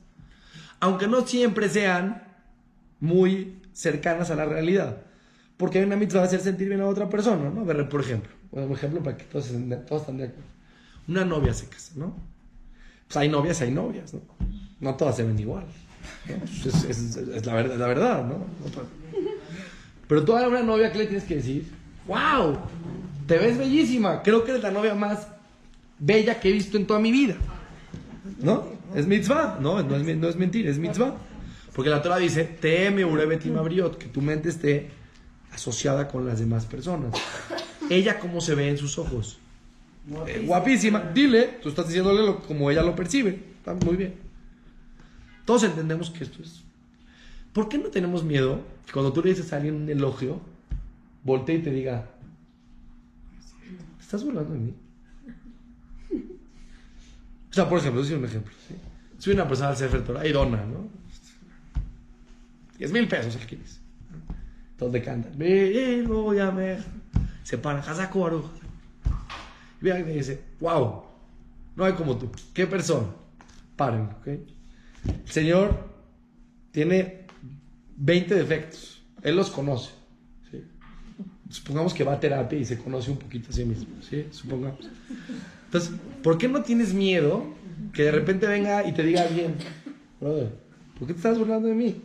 aunque 0.80 1.08
no 1.08 1.26
siempre 1.26 1.70
sean 1.70 2.24
muy 3.00 3.62
cercanas 3.74 4.30
a 4.30 4.36
la 4.36 4.46
realidad, 4.46 5.04
porque 5.58 5.80
hay 5.80 5.86
una 5.86 5.96
mitzvah 5.96 6.22
de 6.22 6.28
hacer 6.28 6.42
sentir 6.42 6.68
bien 6.68 6.82
a 6.82 6.88
otra 6.88 7.10
persona, 7.10 7.50
¿no? 7.50 7.66
Por 7.90 8.02
ejemplo, 8.02 8.32
un 8.52 8.72
ejemplo 8.72 9.02
para 9.02 9.18
que 9.18 9.24
todos, 9.26 9.48
todos 9.88 10.02
estén 10.02 10.18
de 10.18 10.26
acuerdo. 10.26 10.50
Una 11.08 11.26
novia 11.26 11.54
se 11.54 11.68
casa, 11.68 11.94
¿no? 11.96 12.16
Pues 13.08 13.18
hay 13.18 13.30
novias, 13.30 13.62
hay 13.62 13.72
novias, 13.72 14.14
¿no? 14.14 14.22
No 14.80 14.96
todas 14.96 15.16
se 15.16 15.24
ven 15.24 15.40
igual. 15.40 15.66
Es, 16.28 17.46
la, 17.46 17.54
verdad, 17.54 17.78
la 17.78 17.88
verdad, 17.88 18.26
¿no? 18.26 18.46
Pero 20.08 20.24
tú 20.24 20.36
a 20.36 20.48
una 20.48 20.62
novia, 20.62 20.92
¿qué 20.92 21.00
le 21.00 21.06
tienes 21.06 21.24
que 21.24 21.36
decir? 21.36 21.72
¡Wow! 22.08 22.58
Te 23.28 23.38
ves 23.38 23.58
bellísima. 23.58 24.22
Creo 24.22 24.44
que 24.44 24.52
eres 24.52 24.64
la 24.64 24.72
novia 24.72 24.94
más 24.94 25.28
bella 26.00 26.40
que 26.40 26.50
he 26.50 26.52
visto 26.52 26.78
en 26.78 26.86
toda 26.86 27.00
mi 27.00 27.12
vida. 27.12 27.36
¿No? 28.40 28.68
Es 28.96 29.08
mitzvah. 29.08 29.58
No, 29.62 29.82
no 29.82 29.96
es, 29.96 30.18
no 30.18 30.28
es 30.28 30.36
mentira, 30.36 30.70
es 30.70 30.78
mitzvah. 30.78 31.16
Porque 31.74 31.90
la 31.90 32.02
Torah 32.02 32.18
dice, 32.18 32.44
teme 32.44 33.04
abriot, 33.04 33.98
que 33.98 34.08
tu 34.08 34.22
mente 34.22 34.50
esté 34.50 34.90
asociada 35.54 36.08
con 36.08 36.26
las 36.26 36.40
demás 36.40 36.66
personas. 36.66 37.14
Ella, 37.90 38.20
¿cómo 38.20 38.42
se 38.42 38.56
ve 38.56 38.70
en 38.70 38.78
sus 38.78 38.98
ojos? 38.98 39.40
Eh, 40.28 40.44
guapísima. 40.46 41.12
Dile, 41.14 41.60
tú 41.62 41.70
estás 41.70 41.88
diciéndole 41.88 42.26
lo, 42.26 42.40
como 42.40 42.70
ella 42.70 42.82
lo 42.82 42.96
percibe. 42.96 43.40
Está 43.58 43.74
muy 43.74 43.96
bien. 43.96 44.16
Todos 45.52 45.64
entendemos 45.64 46.10
que 46.10 46.24
esto 46.24 46.42
es. 46.42 46.64
¿Por 47.52 47.68
qué 47.68 47.78
no 47.78 47.90
tenemos 47.90 48.24
miedo 48.24 48.62
que 48.86 48.94
cuando 48.94 49.12
tú 49.12 49.22
le 49.22 49.32
dices 49.32 49.52
a 49.52 49.58
alguien 49.58 49.76
un 49.76 49.90
elogio, 49.90 50.40
voltee 51.26 51.58
y 51.58 51.62
te 51.62 51.72
diga, 51.72 52.08
¿estás 54.00 54.24
burlando 54.24 54.54
de 54.54 54.60
mí? 54.60 54.74
O 57.50 57.54
sea, 57.54 57.68
por 57.68 57.80
ejemplo, 57.80 58.02
soy 58.02 58.16
un 58.16 58.24
ejemplo. 58.24 58.54
Soy 59.18 59.34
una 59.34 59.46
persona 59.46 59.72
al 59.72 59.76
Sefer 59.76 60.06
Torah 60.06 60.26
y 60.26 60.32
dona, 60.32 60.64
¿no? 60.64 60.88
10 62.78 62.94
mil 62.94 63.10
pesos 63.10 63.36
al 63.36 63.46
quieres. 63.46 63.82
Entonces 64.72 65.04
cantan. 65.04 65.34
Se 67.44 67.58
para, 67.58 67.80
Hazaku 67.80 68.42
Y 69.82 69.84
vean 69.84 70.10
y 70.10 70.14
dice, 70.14 70.46
wow, 70.62 71.04
no 71.76 71.84
hay 71.84 71.92
como 71.92 72.18
tú. 72.18 72.32
¿Qué 72.54 72.68
persona? 72.68 73.08
Paren, 73.76 74.04
¿ok? 74.04 74.61
El 75.06 75.32
Señor 75.32 75.90
tiene 76.72 77.26
20 77.98 78.36
defectos. 78.36 79.02
Él 79.24 79.36
los 79.36 79.50
conoce. 79.50 79.92
Supongamos 81.50 81.94
que 81.94 82.06
va 82.06 82.14
a 82.14 82.20
terapia 82.20 82.58
y 82.58 82.64
se 82.64 82.78
conoce 82.78 83.12
un 83.12 83.18
poquito 83.18 83.50
a 83.50 83.54
sí 83.54 83.66
mismo. 83.66 84.02
¿sí? 84.02 84.26
Supongamos. 84.32 84.90
Entonces, 85.66 85.92
¿por 86.24 86.38
qué 86.38 86.48
no 86.48 86.62
tienes 86.62 86.94
miedo 86.94 87.46
que 87.94 88.04
de 88.04 88.12
repente 88.12 88.48
venga 88.48 88.88
y 88.88 88.94
te 88.94 89.04
diga 89.04 89.24
alguien, 89.24 89.56
brother, 90.20 90.50
¿por 90.98 91.08
qué 91.08 91.14
te 91.14 91.20
estás 91.20 91.38
burlando 91.38 91.68
de 91.68 91.76
mí? 91.76 92.02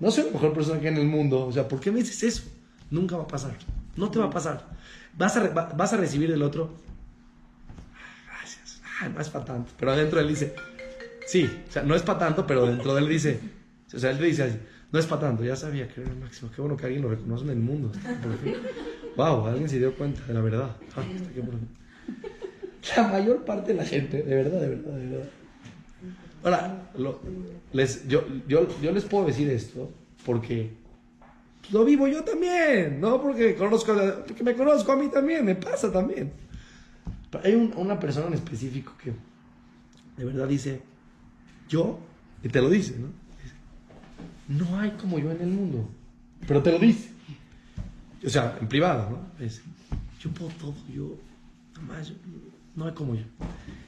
No 0.00 0.10
soy 0.10 0.24
la 0.24 0.32
mejor 0.32 0.52
persona 0.52 0.80
que 0.80 0.88
hay 0.88 0.94
en 0.94 1.00
el 1.00 1.06
mundo. 1.06 1.46
O 1.46 1.52
sea, 1.52 1.68
¿por 1.68 1.80
qué 1.80 1.90
me 1.90 2.00
dices 2.00 2.22
eso? 2.22 2.42
Nunca 2.90 3.16
va 3.16 3.24
a 3.24 3.28
pasar. 3.28 3.54
No 3.96 4.10
te 4.10 4.18
va 4.18 4.26
a 4.26 4.30
pasar. 4.30 4.66
Vas 5.16 5.36
a, 5.36 5.96
recibir 5.96 6.30
del 6.30 6.42
otro. 6.42 6.76
Gracias. 8.26 8.80
Ay, 9.00 9.10
no 9.12 9.20
es 9.20 9.28
para 9.28 9.44
tanto. 9.44 9.72
Pero 9.78 9.92
adentro 9.92 10.20
él 10.20 10.28
dice, 10.28 10.54
sí, 11.28 11.48
o 11.68 11.72
sea, 11.72 11.82
no 11.82 11.94
es 11.94 12.02
para 12.02 12.18
tanto, 12.18 12.46
pero 12.46 12.66
dentro 12.66 12.94
de 12.94 13.02
él 13.02 13.08
dice, 13.08 13.38
o 13.94 13.98
sea, 13.98 14.10
él 14.10 14.18
dice 14.18 14.44
así, 14.44 14.58
no 14.90 14.98
es 14.98 15.06
para 15.06 15.20
tanto. 15.22 15.44
Ya 15.44 15.56
sabía 15.56 15.86
que 15.88 16.00
era 16.00 16.10
el 16.10 16.16
máximo. 16.16 16.50
Qué 16.54 16.60
bueno 16.60 16.76
que 16.76 16.86
alguien 16.86 17.02
lo 17.02 17.10
reconoce 17.10 17.44
en 17.44 17.50
el 17.50 17.58
mundo. 17.58 17.92
Wow, 19.16 19.46
alguien 19.46 19.68
se 19.68 19.78
dio 19.78 19.94
cuenta 19.94 20.24
de 20.26 20.34
la 20.34 20.40
verdad. 20.40 20.76
Ah, 20.96 21.02
la 22.96 23.08
mayor 23.08 23.44
parte 23.44 23.72
de 23.72 23.78
la 23.78 23.84
gente, 23.84 24.22
de 24.22 24.34
verdad, 24.34 24.60
de 24.60 24.68
verdad, 24.68 24.92
de 24.92 25.06
verdad. 25.06 25.28
Ahora, 26.44 26.90
les, 27.72 28.06
yo, 28.06 28.24
yo, 28.46 28.68
yo 28.80 28.92
les 28.92 29.04
puedo 29.04 29.26
decir 29.26 29.50
esto 29.50 29.90
porque 30.24 30.70
lo 31.72 31.84
vivo 31.84 32.06
yo 32.06 32.22
también, 32.22 33.00
no 33.00 33.20
porque 33.20 33.56
conozco, 33.56 33.92
porque 34.26 34.44
me 34.44 34.54
conozco 34.54 34.92
a 34.92 34.96
mí 34.96 35.08
también, 35.08 35.44
me 35.44 35.56
pasa 35.56 35.92
también. 35.92 36.32
hay 37.42 37.54
una 37.76 37.98
persona 37.98 38.28
en 38.28 38.34
específico 38.34 38.92
que 39.02 39.12
de 40.16 40.24
verdad 40.24 40.46
dice, 40.46 40.80
yo, 41.68 41.98
y 42.42 42.48
te 42.48 42.60
lo 42.60 42.70
dice, 42.70 42.96
¿no? 42.98 43.08
no 44.48 44.78
hay 44.78 44.90
como 44.92 45.18
yo 45.18 45.30
en 45.30 45.42
el 45.42 45.48
mundo, 45.48 45.88
pero 46.46 46.62
te 46.62 46.72
lo 46.72 46.78
dice. 46.78 47.10
O 48.24 48.28
sea, 48.28 48.56
en 48.60 48.66
privado, 48.66 49.10
¿no? 49.10 49.46
yo 50.20 50.30
puedo 50.30 50.50
todo, 50.52 50.74
yo, 50.92 51.16
nomás, 51.76 52.08
yo, 52.08 52.14
no 52.74 52.86
hay 52.86 52.92
como 52.92 53.14
yo. 53.14 53.24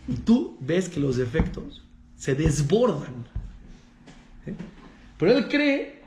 Y 0.06 0.14
tú 0.14 0.56
ves 0.60 0.88
que 0.88 1.00
los 1.00 1.16
defectos 1.16 1.82
se 2.16 2.34
desbordan. 2.34 3.26
¿eh? 4.46 4.54
Pero 5.18 5.32
él 5.32 5.48
cree 5.48 6.02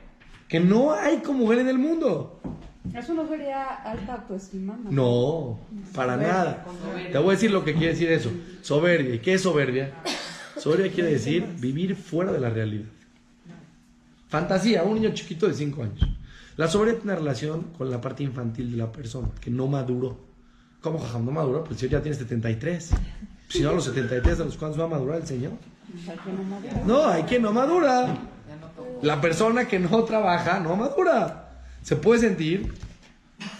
que 0.48 0.60
no 0.60 0.92
hay 0.92 1.18
como 1.18 1.52
él 1.52 1.58
en 1.60 1.68
el 1.68 1.78
mundo. 1.78 2.40
Eso 2.94 3.14
no 3.14 3.26
sería 3.26 3.64
alta 3.64 4.14
autoestima. 4.14 4.78
No, 4.90 5.58
para 5.94 6.16
nada. 6.16 6.64
Te 7.10 7.18
voy 7.18 7.28
a 7.28 7.32
decir 7.32 7.50
lo 7.50 7.64
que 7.64 7.72
quiere 7.72 7.88
decir 7.88 8.10
eso. 8.10 8.30
Soberbia. 8.62 9.14
¿Y 9.14 9.18
qué 9.18 9.34
es 9.34 9.42
soberbia? 9.42 9.94
Soberbia 10.64 10.90
quiere 10.90 11.10
decir 11.10 11.46
vivir 11.58 11.94
fuera 11.94 12.32
de 12.32 12.40
la 12.40 12.48
realidad. 12.48 12.86
Fantasía, 14.28 14.82
un 14.82 14.94
niño 14.94 15.12
chiquito 15.12 15.46
de 15.46 15.52
5 15.52 15.82
años. 15.82 16.08
La 16.56 16.68
soberbia 16.68 16.94
tiene 16.94 17.12
una 17.12 17.16
relación 17.16 17.64
con 17.76 17.90
la 17.90 18.00
parte 18.00 18.22
infantil 18.22 18.70
de 18.70 18.78
la 18.78 18.90
persona, 18.90 19.28
que 19.42 19.50
no 19.50 19.66
maduró. 19.66 20.16
¿Cómo 20.80 20.98
Jajam 20.98 21.26
no 21.26 21.32
maduró? 21.32 21.64
Pues 21.64 21.72
el 21.72 21.80
Señor 21.80 21.92
ya 21.92 22.02
tiene 22.02 22.16
73. 22.16 22.90
Si 23.48 23.60
no, 23.60 23.68
a 23.68 23.72
los 23.74 23.84
73 23.84 24.40
a 24.40 24.44
los 24.46 24.56
cuantos 24.56 24.80
va 24.80 24.86
a 24.86 24.88
madurar 24.88 25.20
el 25.20 25.26
Señor. 25.26 25.52
No, 26.86 27.08
hay 27.08 27.24
quien 27.24 27.42
no 27.42 27.52
madura. 27.52 28.16
La 29.02 29.20
persona 29.20 29.68
que 29.68 29.78
no 29.78 30.02
trabaja 30.04 30.60
no 30.60 30.76
madura. 30.76 31.60
Se 31.82 31.96
puede 31.96 32.22
sentir 32.22 32.72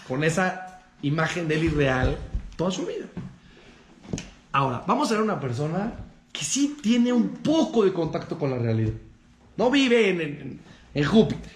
con 0.07 0.23
esa 0.23 0.81
imagen 1.03 1.47
de 1.47 1.53
él 1.53 1.65
irreal 1.65 2.17
toda 2.55 2.71
su 2.71 2.83
vida. 2.87 3.05
Ahora, 4.51 4.83
vamos 4.87 5.11
a 5.11 5.13
ver 5.13 5.21
una 5.21 5.39
persona 5.39 6.04
que 6.35 6.43
sí 6.43 6.77
tiene 6.81 7.13
un 7.13 7.29
poco 7.29 7.85
de 7.85 7.93
contacto 7.93 8.37
con 8.37 8.51
la 8.51 8.57
realidad. 8.57 8.93
No 9.57 9.71
vive 9.71 10.09
en, 10.09 10.59
en 10.93 11.03
Júpiter. 11.05 11.53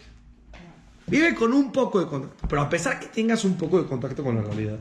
Vive 1.08 1.36
con 1.36 1.54
un 1.54 1.72
poco 1.72 2.00
de 2.00 2.08
contacto. 2.08 2.48
Pero 2.48 2.62
a 2.62 2.70
pesar 2.70 3.00
que 3.00 3.08
tengas 3.08 3.44
un 3.44 3.58
poco 3.58 3.82
de 3.82 3.90
contacto 3.90 4.24
con 4.24 4.36
la 4.36 4.42
realidad, 4.42 4.80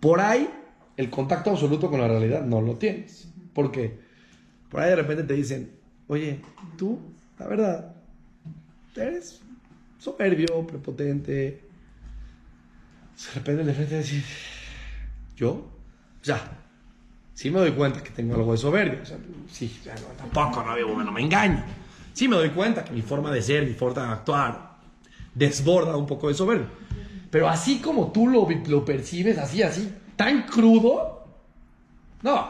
por 0.00 0.20
ahí, 0.20 0.50
el 0.96 1.10
contacto 1.10 1.50
absoluto 1.50 1.88
con 1.88 2.00
la 2.00 2.08
realidad 2.08 2.44
no 2.44 2.60
lo 2.60 2.76
tienes. 2.76 3.28
¿Por 3.54 3.70
qué? 3.70 4.00
Por 4.68 4.80
ahí 4.80 4.90
de 4.90 4.96
repente 4.96 5.24
te 5.24 5.34
dicen, 5.34 5.70
oye, 6.08 6.40
tú, 6.76 6.98
la 7.38 7.46
verdad, 7.46 7.94
eres 8.96 9.40
soberbio, 9.98 10.66
prepotente. 10.66 11.32
De 11.32 11.60
repente 13.34 13.64
de 13.64 13.74
frente 13.74 13.94
decir, 13.96 14.24
¿yo? 15.36 15.70
Sea, 16.22 16.59
sí 17.34 17.50
me 17.50 17.60
doy 17.60 17.72
cuenta 17.72 18.02
que 18.02 18.10
tengo 18.10 18.34
algo 18.34 18.52
de 18.52 18.58
soberbia. 18.58 19.00
O 19.02 19.06
sea, 19.06 19.16
sí, 19.50 19.80
tampoco, 20.18 20.62
no, 20.62 21.04
no 21.04 21.12
me 21.12 21.20
engaño. 21.20 21.62
Sí 22.12 22.28
me 22.28 22.36
doy 22.36 22.50
cuenta 22.50 22.84
que 22.84 22.92
mi 22.92 23.02
forma 23.02 23.30
de 23.30 23.42
ser, 23.42 23.66
mi 23.66 23.74
forma 23.74 24.06
de 24.06 24.12
actuar, 24.12 24.76
desborda 25.34 25.96
un 25.96 26.06
poco 26.06 26.28
de 26.28 26.34
soberbia. 26.34 26.68
Pero 27.30 27.48
así 27.48 27.78
como 27.78 28.10
tú 28.10 28.26
lo, 28.26 28.48
lo 28.66 28.84
percibes, 28.84 29.38
así, 29.38 29.62
así, 29.62 29.92
tan 30.16 30.42
crudo, 30.42 31.24
no. 32.22 32.40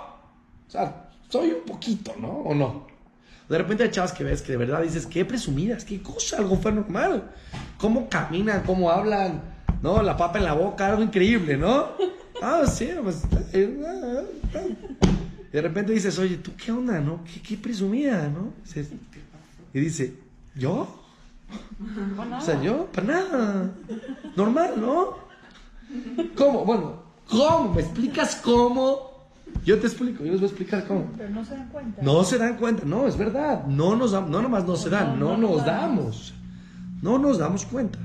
O 0.66 0.70
sea, 0.70 1.10
soy 1.28 1.50
un 1.50 1.64
poquito, 1.64 2.14
¿no? 2.18 2.28
¿O 2.28 2.54
no? 2.54 2.87
De 3.49 3.58
repente 3.58 3.82
hay 3.82 3.90
chavas 3.90 4.12
que 4.12 4.25
ves 4.25 4.42
que 4.42 4.52
de 4.52 4.58
verdad 4.58 4.80
dices, 4.80 5.06
qué 5.06 5.25
presumidas, 5.25 5.84
qué 5.84 6.00
cosa, 6.00 6.38
algo 6.38 6.56
fue 6.56 6.72
normal. 6.72 7.32
Cómo 7.78 8.08
caminan, 8.08 8.62
cómo 8.64 8.90
hablan, 8.90 9.42
¿no? 9.82 10.02
La 10.02 10.16
papa 10.16 10.38
en 10.38 10.44
la 10.44 10.52
boca, 10.52 10.87
algo 10.87 11.02
increíble, 11.02 11.56
¿no? 11.56 11.88
Ah, 12.42 12.66
sí, 12.66 12.90
pues. 13.02 13.23
Eh, 13.52 13.82
ah. 13.87 14.61
Y 15.49 15.52
de 15.52 15.62
repente 15.62 15.92
dices, 15.92 16.18
oye, 16.18 16.37
¿tú 16.37 16.52
qué 16.56 16.73
onda, 16.73 17.00
no? 17.00 17.25
Qué, 17.25 17.40
qué 17.42 17.56
presumida, 17.56 18.28
¿no? 18.28 18.52
Y 19.75 19.80
dice, 19.80 20.14
¿yo? 20.54 21.00
O 22.38 22.40
sea, 22.40 22.61
yo, 22.62 22.87
para 22.87 23.06
nada. 23.06 23.70
Normal, 24.37 24.75
¿no? 24.80 25.16
¿Cómo? 26.37 26.64
Bueno, 26.64 27.02
¿cómo? 27.28 27.75
¿Me 27.75 27.82
explicas 27.82 28.37
cómo? 28.37 29.11
Yo 29.64 29.78
te 29.78 29.88
explico, 29.88 30.25
yo 30.25 30.32
les 30.32 30.40
voy 30.40 30.49
a 30.49 30.50
explicar 30.50 30.87
cómo. 30.87 31.11
Pero 31.16 31.30
no 31.30 31.44
se 31.44 31.54
dan 31.54 31.68
cuenta. 31.68 32.02
No 32.02 32.25
se 32.25 32.38
dan 32.38 32.56
cuenta, 32.56 32.85
no, 32.85 33.06
es 33.06 33.16
verdad. 33.16 33.66
No 33.66 33.97
nos 33.97 34.12
no 34.12 34.42
nomás 34.42 34.64
no 34.64 34.76
se 34.76 34.88
dan, 34.88 35.18
no, 35.18 35.37
nos 35.37 35.64
damos. 35.64 36.35
No 37.02 37.18
nos 37.18 37.38
damos 37.38 37.66
cuenta. 37.66 37.99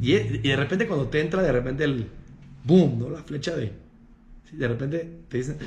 Y, 0.00 0.12
de 0.12 0.56
repente 0.56 0.86
cuando 0.86 1.08
te 1.08 1.20
entra 1.20 1.42
de 1.42 1.52
repente 1.52 1.84
el 1.84 2.08
boom, 2.64 2.98
¿no? 2.98 3.10
La 3.10 3.22
flecha 3.22 3.56
de... 3.56 3.72
De 4.52 4.68
repente 4.68 5.22
te 5.28 5.38
dicen... 5.38 5.58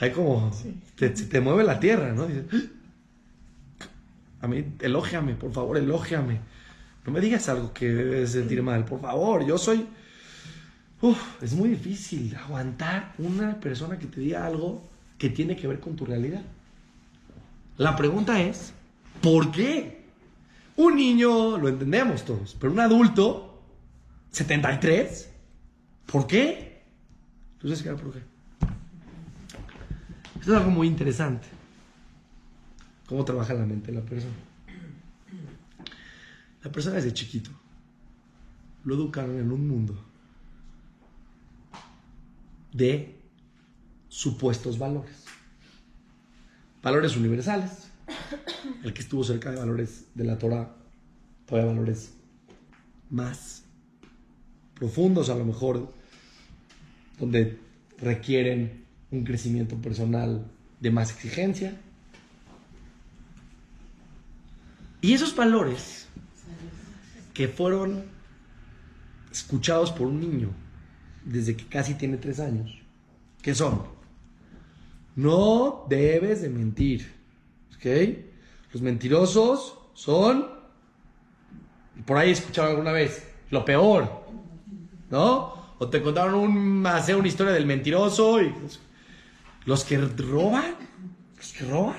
Hay 0.00 0.10
como... 0.10 0.50
Te, 0.96 1.10
te 1.10 1.40
mueve 1.40 1.64
la 1.64 1.78
tierra, 1.78 2.12
¿no? 2.12 2.26
Dices, 2.26 2.44
a 4.40 4.48
mí, 4.48 4.64
elógiame, 4.80 5.34
por 5.34 5.52
favor, 5.52 5.78
elógiame. 5.78 6.40
No 7.06 7.12
me 7.12 7.20
digas 7.20 7.48
algo 7.48 7.72
que 7.72 7.88
debes 7.88 8.32
sentir 8.32 8.62
mal, 8.62 8.84
por 8.84 9.00
favor. 9.00 9.46
Yo 9.46 9.56
soy. 9.56 9.86
Uf, 11.00 11.42
es 11.42 11.52
muy 11.54 11.70
difícil 11.70 12.34
aguantar 12.36 13.14
una 13.18 13.58
persona 13.58 13.98
que 13.98 14.06
te 14.06 14.20
diga 14.20 14.46
algo 14.46 14.82
que 15.18 15.30
tiene 15.30 15.56
que 15.56 15.66
ver 15.68 15.80
con 15.80 15.96
tu 15.96 16.04
realidad. 16.04 16.42
La 17.76 17.96
pregunta 17.96 18.40
es: 18.40 18.72
¿por 19.20 19.52
qué? 19.52 20.02
Un 20.76 20.96
niño, 20.96 21.58
lo 21.58 21.68
entendemos 21.68 22.24
todos, 22.24 22.56
pero 22.58 22.72
un 22.72 22.80
adulto, 22.80 23.62
73, 24.30 25.30
¿por 26.06 26.26
qué? 26.26 26.82
Tú 27.58 27.68
sabes 27.68 28.00
por 28.00 28.12
qué. 28.12 28.22
Esto 30.40 30.52
es 30.52 30.58
algo 30.58 30.70
muy 30.70 30.88
interesante 30.88 31.46
cómo 33.12 33.24
trabaja 33.24 33.52
la 33.52 33.66
mente 33.66 33.92
de 33.92 33.98
la 33.98 34.04
persona. 34.04 34.32
La 36.62 36.72
persona 36.72 36.96
desde 36.96 37.12
chiquito 37.12 37.50
lo 38.84 38.94
educaron 38.94 39.38
en 39.38 39.52
un 39.52 39.68
mundo 39.68 40.02
de 42.72 43.20
supuestos 44.08 44.78
valores. 44.78 45.24
Valores 46.82 47.16
universales. 47.16 47.90
El 48.82 48.92
que 48.92 49.02
estuvo 49.02 49.22
cerca 49.24 49.50
de 49.50 49.58
valores 49.58 50.06
de 50.14 50.24
la 50.24 50.38
Torah, 50.38 50.74
todavía 51.46 51.70
valores 51.70 52.14
más 53.10 53.61
profundos, 54.82 55.30
a 55.30 55.36
lo 55.36 55.44
mejor, 55.44 55.92
donde 57.16 57.56
requieren 58.00 58.84
un 59.12 59.22
crecimiento 59.22 59.76
personal 59.76 60.44
de 60.80 60.90
más 60.90 61.12
exigencia. 61.12 61.80
Y 65.00 65.12
esos 65.12 65.36
valores 65.36 66.08
que 67.32 67.46
fueron 67.46 68.06
escuchados 69.30 69.92
por 69.92 70.08
un 70.08 70.18
niño 70.18 70.50
desde 71.24 71.56
que 71.56 71.64
casi 71.66 71.94
tiene 71.94 72.16
tres 72.16 72.40
años, 72.40 72.76
¿qué 73.40 73.54
son? 73.54 73.84
No 75.14 75.86
debes 75.88 76.42
de 76.42 76.48
mentir, 76.48 77.08
¿ok? 77.76 78.18
Los 78.72 78.82
mentirosos 78.82 79.78
son, 79.94 80.44
por 82.04 82.16
ahí 82.16 82.32
escucharon 82.32 82.72
alguna 82.72 82.90
vez, 82.90 83.28
lo 83.50 83.64
peor, 83.64 84.21
¿no? 85.12 85.52
O 85.78 85.88
te 85.88 86.02
contaron 86.02 86.34
un, 86.34 86.84
una 86.84 87.28
historia 87.28 87.52
del 87.52 87.66
mentiroso 87.66 88.42
y 88.42 88.52
los 89.66 89.84
que 89.84 89.98
roban, 89.98 90.74
los 91.36 91.52
que 91.52 91.64
roban, 91.66 91.96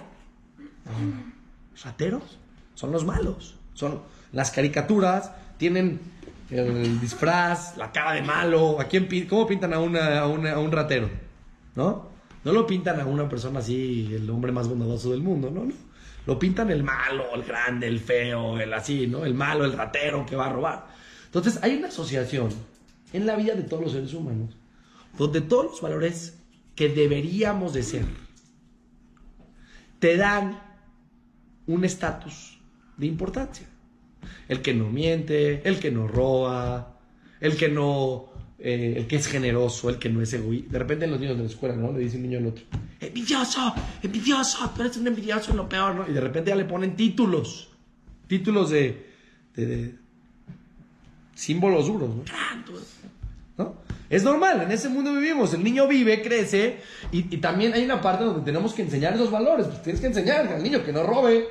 los 1.73 1.83
rateros, 1.83 2.39
son 2.73 2.91
los 2.91 3.05
malos. 3.05 3.55
Son 3.73 4.01
las 4.31 4.51
caricaturas, 4.51 5.31
tienen 5.57 6.01
el 6.49 6.99
disfraz, 6.99 7.77
la 7.77 7.91
cara 7.91 8.13
de 8.13 8.23
malo. 8.23 8.79
¿A 8.79 8.85
quién, 8.85 9.07
¿Cómo 9.27 9.45
pintan 9.47 9.73
a, 9.73 9.79
una, 9.79 10.19
a, 10.19 10.27
un 10.27 10.71
ratero? 10.71 11.09
¿No? 11.75 12.09
No 12.43 12.51
lo 12.51 12.65
pintan 12.65 12.99
a 12.99 13.05
una 13.05 13.29
persona 13.29 13.59
así, 13.59 14.11
el 14.13 14.29
hombre 14.29 14.51
más 14.51 14.67
bondadoso 14.67 15.11
del 15.11 15.21
mundo, 15.21 15.51
no, 15.51 15.63
no. 15.65 15.73
Lo 16.25 16.39
pintan 16.39 16.71
el 16.71 16.83
malo, 16.83 17.25
el 17.35 17.43
grande, 17.43 17.87
el 17.87 17.99
feo, 17.99 18.57
el 18.57 18.73
así, 18.73 19.07
¿no? 19.07 19.23
El 19.23 19.33
malo, 19.33 19.65
el 19.65 19.73
ratero 19.73 20.25
que 20.25 20.35
va 20.35 20.47
a 20.47 20.53
robar. 20.53 20.87
Entonces, 21.25 21.59
hay 21.61 21.75
una 21.75 21.89
asociación 21.89 22.49
en 23.13 23.25
la 23.25 23.35
vida 23.35 23.55
de 23.55 23.63
todos 23.63 23.83
los 23.83 23.91
seres 23.93 24.13
humanos 24.13 24.57
donde 25.17 25.41
todos 25.41 25.65
los 25.65 25.81
valores 25.81 26.37
que 26.75 26.89
deberíamos 26.89 27.73
de 27.73 27.83
ser 27.83 28.05
te 29.99 30.17
dan 30.17 30.59
un 31.67 31.85
estatus 31.85 32.59
de 32.97 33.05
importancia. 33.05 33.67
El 34.47 34.61
que 34.61 34.73
no 34.73 34.89
miente, 34.89 35.67
el 35.67 35.79
que 35.79 35.91
no 35.91 36.07
roba, 36.07 36.99
el 37.39 37.55
que 37.55 37.69
no, 37.69 38.31
eh, 38.59 38.95
el 38.97 39.07
que 39.07 39.15
es 39.15 39.27
generoso, 39.27 39.89
el 39.89 39.97
que 39.97 40.09
no 40.09 40.21
es 40.21 40.33
egoísta. 40.33 40.73
De 40.73 40.79
repente 40.79 41.07
los 41.07 41.19
niños 41.19 41.37
de 41.37 41.43
la 41.43 41.49
escuela, 41.49 41.75
¿no? 41.75 41.93
Le 41.93 41.99
dice 41.99 42.17
un 42.17 42.23
niño 42.23 42.39
al 42.39 42.47
otro, 42.47 42.65
envidioso, 42.99 43.73
envidioso, 44.01 44.69
tú 44.75 44.81
eres 44.81 44.97
un 44.97 45.07
envidioso 45.07 45.51
en 45.51 45.57
lo 45.57 45.69
peor, 45.69 45.95
¿no? 45.95 46.09
Y 46.09 46.13
de 46.13 46.21
repente 46.21 46.49
ya 46.49 46.55
le 46.55 46.65
ponen 46.65 46.95
títulos, 46.95 47.69
títulos 48.27 48.71
de, 48.71 49.05
símbolos 51.35 51.87
duros, 51.87 52.09
¿no? 52.09 52.23
¿no? 53.57 53.75
Es 54.09 54.23
normal, 54.23 54.61
en 54.61 54.71
ese 54.71 54.89
mundo 54.89 55.13
vivimos. 55.13 55.53
El 55.53 55.63
niño 55.63 55.87
vive, 55.87 56.21
crece 56.21 56.81
y, 57.11 57.23
también 57.37 57.73
hay 57.73 57.83
una 57.83 58.01
parte 58.01 58.23
donde 58.23 58.41
tenemos 58.41 58.73
que 58.73 58.83
enseñar 58.83 59.13
esos 59.13 59.31
valores. 59.31 59.65
Pues 59.67 59.81
tienes 59.81 60.01
que 60.01 60.07
enseñar 60.07 60.47
al 60.47 60.61
niño 60.61 60.83
que 60.83 60.93
no 60.93 61.03
robe. 61.03 61.47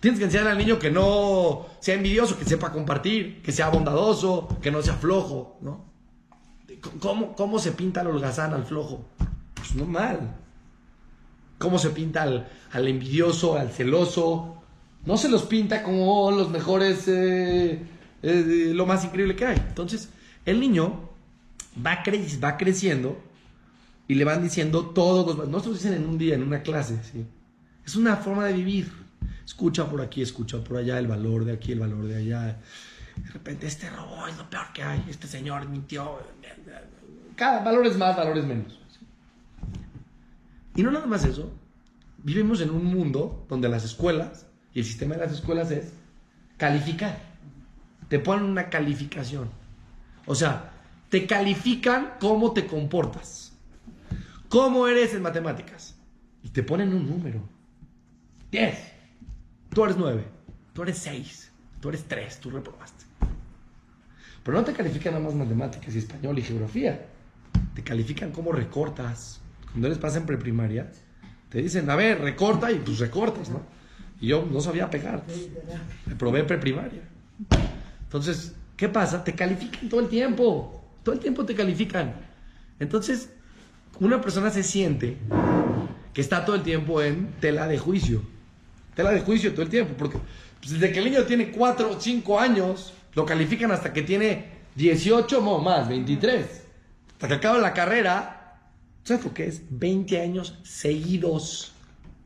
Tienes 0.00 0.18
que 0.18 0.24
enseñar 0.24 0.48
al 0.48 0.58
niño 0.58 0.78
que 0.80 0.90
no 0.90 1.66
sea 1.78 1.94
envidioso, 1.94 2.36
que 2.36 2.44
sepa 2.44 2.72
compartir, 2.72 3.40
que 3.40 3.52
sea 3.52 3.68
bondadoso, 3.68 4.48
que 4.60 4.72
no 4.72 4.82
sea 4.82 4.94
flojo, 4.94 5.58
¿no? 5.60 5.92
¿Cómo, 6.98 7.36
cómo 7.36 7.60
se 7.60 7.70
pinta 7.70 8.00
al 8.00 8.08
holgazán, 8.08 8.52
al 8.52 8.64
flojo? 8.64 9.04
Pues 9.54 9.76
no 9.76 9.86
mal. 9.86 10.36
¿Cómo 11.62 11.78
se 11.78 11.90
pinta 11.90 12.22
al, 12.22 12.88
envidioso, 12.88 13.56
al 13.56 13.70
celoso? 13.70 14.56
No 15.06 15.16
se 15.16 15.28
los 15.28 15.44
pinta 15.44 15.84
como 15.84 16.32
los 16.32 16.50
mejores, 16.50 17.06
eh, 17.06 17.80
eh, 18.22 18.72
lo 18.74 18.86
más 18.86 19.04
increíble 19.04 19.36
que 19.36 19.46
hay. 19.46 19.56
Entonces, 19.56 20.08
el 20.44 20.60
niño 20.60 21.10
va, 21.84 22.02
creciendo 22.56 23.20
y 24.08 24.14
le 24.14 24.24
van 24.24 24.42
diciendo 24.42 24.86
todos 24.90 25.36
los... 25.36 25.48
No 25.48 25.60
se 25.60 25.70
dicen 25.70 25.94
en 25.94 26.06
un 26.06 26.18
día, 26.18 26.34
en 26.34 26.42
una 26.42 26.62
clase. 26.62 26.98
Es 27.84 27.96
una 27.96 28.16
forma 28.16 28.46
de 28.46 28.52
vivir. 28.52 28.92
Escucha 29.44 29.88
por 29.88 30.00
aquí, 30.00 30.22
escucha 30.22 30.62
por 30.62 30.76
allá 30.76 30.98
el 30.98 31.06
valor 31.06 31.44
de 31.44 31.52
aquí, 31.52 31.72
el 31.72 31.80
valor 31.80 32.06
de 32.06 32.16
allá. 32.16 32.58
De 33.16 33.30
repente, 33.30 33.66
este 33.66 33.90
robó 33.90 34.26
es 34.26 34.36
lo 34.38 34.48
peor 34.48 34.66
que 34.72 34.82
hay, 34.82 35.04
este 35.08 35.26
señor 35.26 35.68
mintió. 35.68 36.20
Cada 37.36 37.62
valor 37.62 37.86
es 37.86 37.96
más, 37.96 38.16
valores 38.16 38.44
menos. 38.44 38.78
Y 40.74 40.82
no 40.82 40.90
nada 40.90 41.06
más 41.06 41.24
eso. 41.24 41.52
Vivimos 42.18 42.60
en 42.60 42.70
un 42.70 42.84
mundo 42.84 43.44
donde 43.48 43.68
las 43.68 43.84
escuelas, 43.84 44.46
y 44.72 44.80
el 44.80 44.84
sistema 44.86 45.16
de 45.16 45.22
las 45.22 45.32
escuelas 45.32 45.70
es 45.70 45.92
calificar. 46.56 47.31
Te 48.12 48.18
ponen 48.18 48.44
una 48.44 48.68
calificación. 48.68 49.48
O 50.26 50.34
sea, 50.34 50.70
te 51.08 51.26
califican 51.26 52.12
cómo 52.20 52.52
te 52.52 52.66
comportas. 52.66 53.54
¿Cómo 54.50 54.86
eres 54.86 55.14
en 55.14 55.22
matemáticas? 55.22 55.96
Y 56.42 56.50
te 56.50 56.62
ponen 56.62 56.92
un 56.92 57.08
número. 57.08 57.40
10. 58.50 58.92
Tú 59.70 59.84
eres 59.84 59.96
9. 59.96 60.24
Tú 60.74 60.82
eres 60.82 60.98
6. 60.98 61.52
Tú 61.80 61.88
eres 61.88 62.04
3. 62.04 62.38
Tú 62.38 62.50
reprobaste. 62.50 63.06
Pero 64.42 64.58
no 64.58 64.62
te 64.62 64.74
califican 64.74 65.14
nada 65.14 65.24
más 65.24 65.34
matemáticas 65.34 65.94
y 65.94 65.98
español 65.98 66.38
y 66.38 66.42
geografía. 66.42 67.06
Te 67.74 67.82
califican 67.82 68.30
cómo 68.30 68.52
recortas. 68.52 69.40
Cuando 69.70 69.86
eres 69.86 69.98
pasa 69.98 70.18
en 70.18 70.26
preprimaria, 70.26 70.92
te 71.48 71.62
dicen, 71.62 71.88
a 71.88 71.96
ver, 71.96 72.20
recorta 72.20 72.70
y 72.70 72.74
pues 72.74 72.98
recortas, 72.98 73.48
¿no? 73.48 73.62
Y 74.20 74.26
yo 74.26 74.46
no 74.52 74.60
sabía 74.60 74.90
pegar. 74.90 75.24
Reprobé 76.04 76.44
preprimaria. 76.44 77.08
Entonces, 78.12 78.52
¿qué 78.76 78.90
pasa? 78.90 79.24
Te 79.24 79.34
califican 79.34 79.88
todo 79.88 80.00
el 80.00 80.08
tiempo. 80.08 80.84
Todo 81.02 81.14
el 81.14 81.20
tiempo 81.22 81.46
te 81.46 81.54
califican. 81.54 82.14
Entonces, 82.78 83.30
una 84.00 84.20
persona 84.20 84.50
se 84.50 84.62
siente 84.62 85.16
que 86.12 86.20
está 86.20 86.44
todo 86.44 86.56
el 86.56 86.62
tiempo 86.62 87.00
en 87.00 87.32
tela 87.40 87.66
de 87.66 87.78
juicio. 87.78 88.20
Tela 88.94 89.12
de 89.12 89.22
juicio 89.22 89.52
todo 89.52 89.62
el 89.62 89.70
tiempo. 89.70 89.94
Porque 89.96 90.18
pues, 90.60 90.74
desde 90.74 90.92
que 90.92 90.98
el 90.98 91.06
niño 91.06 91.24
tiene 91.24 91.52
4 91.52 91.90
o 91.90 91.98
5 91.98 92.38
años, 92.38 92.92
lo 93.14 93.24
califican 93.24 93.70
hasta 93.70 93.94
que 93.94 94.02
tiene 94.02 94.44
18 94.74 95.38
o 95.38 95.58
más, 95.62 95.88
23. 95.88 96.64
Hasta 97.14 97.28
que 97.28 97.34
acaba 97.34 97.56
la 97.60 97.72
carrera. 97.72 98.60
¿Sabes 99.04 99.24
lo 99.24 99.32
que 99.32 99.46
es? 99.46 99.62
20 99.70 100.20
años 100.20 100.58
seguidos 100.64 101.72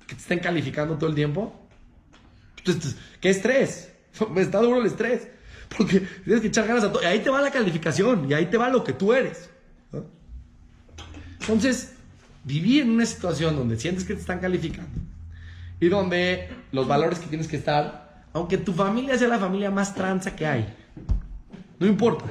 que 0.09 0.17
te 0.17 0.21
estén 0.21 0.41
calificando 0.41 0.97
todo 0.97 1.11
el 1.11 1.15
tiempo. 1.15 1.55
¿Qué 3.21 3.31
estrés? 3.31 3.93
Está 4.37 4.61
duro 4.61 4.81
el 4.81 4.87
estrés. 4.87 5.36
Porque 5.77 6.01
tienes 6.25 6.41
que 6.41 6.49
echar 6.49 6.67
ganas 6.67 6.85
a 6.85 6.93
todo. 6.93 7.03
Y 7.03 7.07
ahí 7.07 7.21
te 7.21 7.31
va 7.31 7.41
la 7.41 7.51
calificación. 7.51 8.31
Y 8.31 8.35
ahí 8.35 8.47
te 8.47 8.57
va 8.57 8.69
lo 8.69 8.85
que 8.85 8.93
tú 8.93 9.13
eres. 9.13 9.51
Entonces, 11.41 11.95
vivir 12.45 12.83
en 12.83 12.91
una 12.91 13.07
situación 13.07 13.57
donde 13.57 13.79
sientes 13.79 14.05
que 14.05 14.15
te 14.15 14.21
están 14.21 14.41
calificando 14.41 15.01
y 15.79 15.89
donde 15.89 16.49
los 16.73 16.89
valores 16.89 17.19
que 17.19 17.27
tienes 17.27 17.49
que 17.49 17.57
estar, 17.57 18.25
aunque 18.33 18.59
tu 18.59 18.73
familia 18.73 19.17
sea 19.19 19.29
la 19.29 19.39
familia 19.39 19.71
más 19.71 19.95
tranza 19.95 20.35
que 20.35 20.47
hay, 20.47 20.75
no 21.79 21.87
importa. 21.87 22.25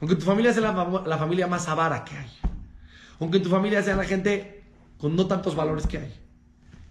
Aunque 0.00 0.16
tu 0.16 0.24
familia 0.24 0.52
sea 0.52 0.62
la, 0.62 1.02
la 1.06 1.18
familia 1.18 1.46
más 1.46 1.68
avara 1.68 2.04
que 2.04 2.16
hay. 2.16 2.30
Aunque 3.18 3.40
tu 3.40 3.48
familia 3.48 3.82
sea 3.82 3.96
la 3.96 4.04
gente 4.04 4.62
con 4.98 5.16
no 5.16 5.26
tantos 5.26 5.56
valores 5.56 5.86
que 5.86 5.98
hay. 5.98 6.14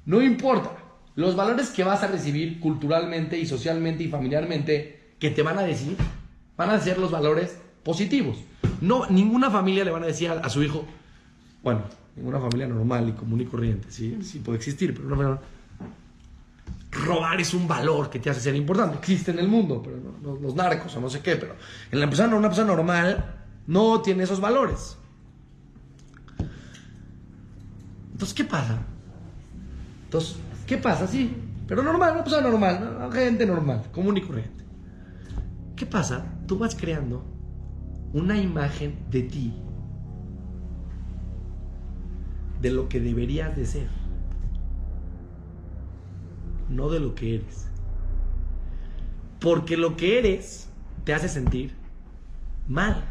No 0.05 0.21
importa. 0.21 0.71
Los 1.15 1.36
valores 1.36 1.69
que 1.69 1.84
vas 1.84 2.03
a 2.03 2.08
recibir 2.08 2.60
culturalmente 2.60 3.38
y 3.39 3.45
socialmente 3.45 4.03
y 4.03 4.10
familiarmente 4.10 5.05
que 5.26 5.32
te 5.32 5.42
van 5.42 5.58
a 5.58 5.64
decir, 5.64 5.98
van 6.56 6.70
a 6.70 6.80
ser 6.80 7.00
los 7.00 7.10
valores 7.10 7.58
positivos. 7.84 8.38
No, 8.80 9.08
ninguna 9.10 9.50
familia 9.50 9.84
le 9.84 9.90
van 9.90 10.04
a 10.04 10.06
decir 10.06 10.30
a, 10.30 10.50
su 10.50 10.62
hijo, 10.62 10.86
bueno, 11.64 11.82
ninguna 12.16 12.40
familia 12.40 12.68
normal 12.68 13.10
y 13.10 13.14
común 13.14 13.42
y 13.42 13.46
corriente, 13.46 13.88
sí, 13.90 14.20
sí 14.22 14.38
puede 14.38 14.60
existir, 14.60 14.94
pero 14.94 15.16
no, 15.16 15.40
robar 16.92 17.42
es 17.42 17.56
un 17.56 17.68
valor 17.68 18.12
que 18.12 18.20
te 18.20 18.30
hace 18.30 18.40
ser 18.40 18.56
importante. 18.56 18.98
Existe 19.00 19.32
en 19.32 19.40
el 19.40 19.48
mundo, 19.48 19.82
pero 19.84 20.38
los 20.40 20.54
narcos 20.54 20.96
o 20.96 21.02
no 21.02 21.10
sé 21.10 21.22
qué, 21.22 21.38
pero 21.38 21.56
en 21.92 22.00
la 22.00 22.08
persona, 22.08 22.36
una 22.36 22.50
persona 22.50 22.68
normal 22.68 23.26
no 23.66 24.02
tiene 24.02 24.26
esos 24.26 24.40
valores. 24.40 24.96
Entonces, 28.12 28.36
¿qué 28.36 28.44
pasa? 28.44 28.78
Entonces, 30.04 30.36
¿qué 30.68 30.78
pasa? 30.78 31.08
Sí, 31.08 31.36
pero 31.68 31.82
normal, 31.82 32.14
una 32.14 32.24
persona 32.24 32.48
normal, 32.48 33.10
gente 33.12 33.44
normal, 33.48 33.86
común 33.92 34.18
y 34.18 34.22
corriente. 34.22 34.55
¿Qué 35.76 35.86
pasa? 35.86 36.26
Tú 36.48 36.58
vas 36.58 36.76
creando 36.76 37.24
una 38.14 38.38
imagen 38.38 38.98
de 39.10 39.24
ti, 39.24 39.54
de 42.62 42.72
lo 42.72 42.88
que 42.88 43.02
deberías 43.02 43.56
de 43.58 43.66
ser, 43.66 43.90
no 46.70 46.90
de 46.90 47.00
lo 47.02 47.14
que 47.14 47.36
eres. 47.36 47.68
Porque 49.40 49.76
lo 49.76 49.98
que 49.98 50.18
eres 50.18 50.70
te 51.04 51.14
hace 51.14 51.28
sentir 51.28 51.76
mal, 52.68 53.04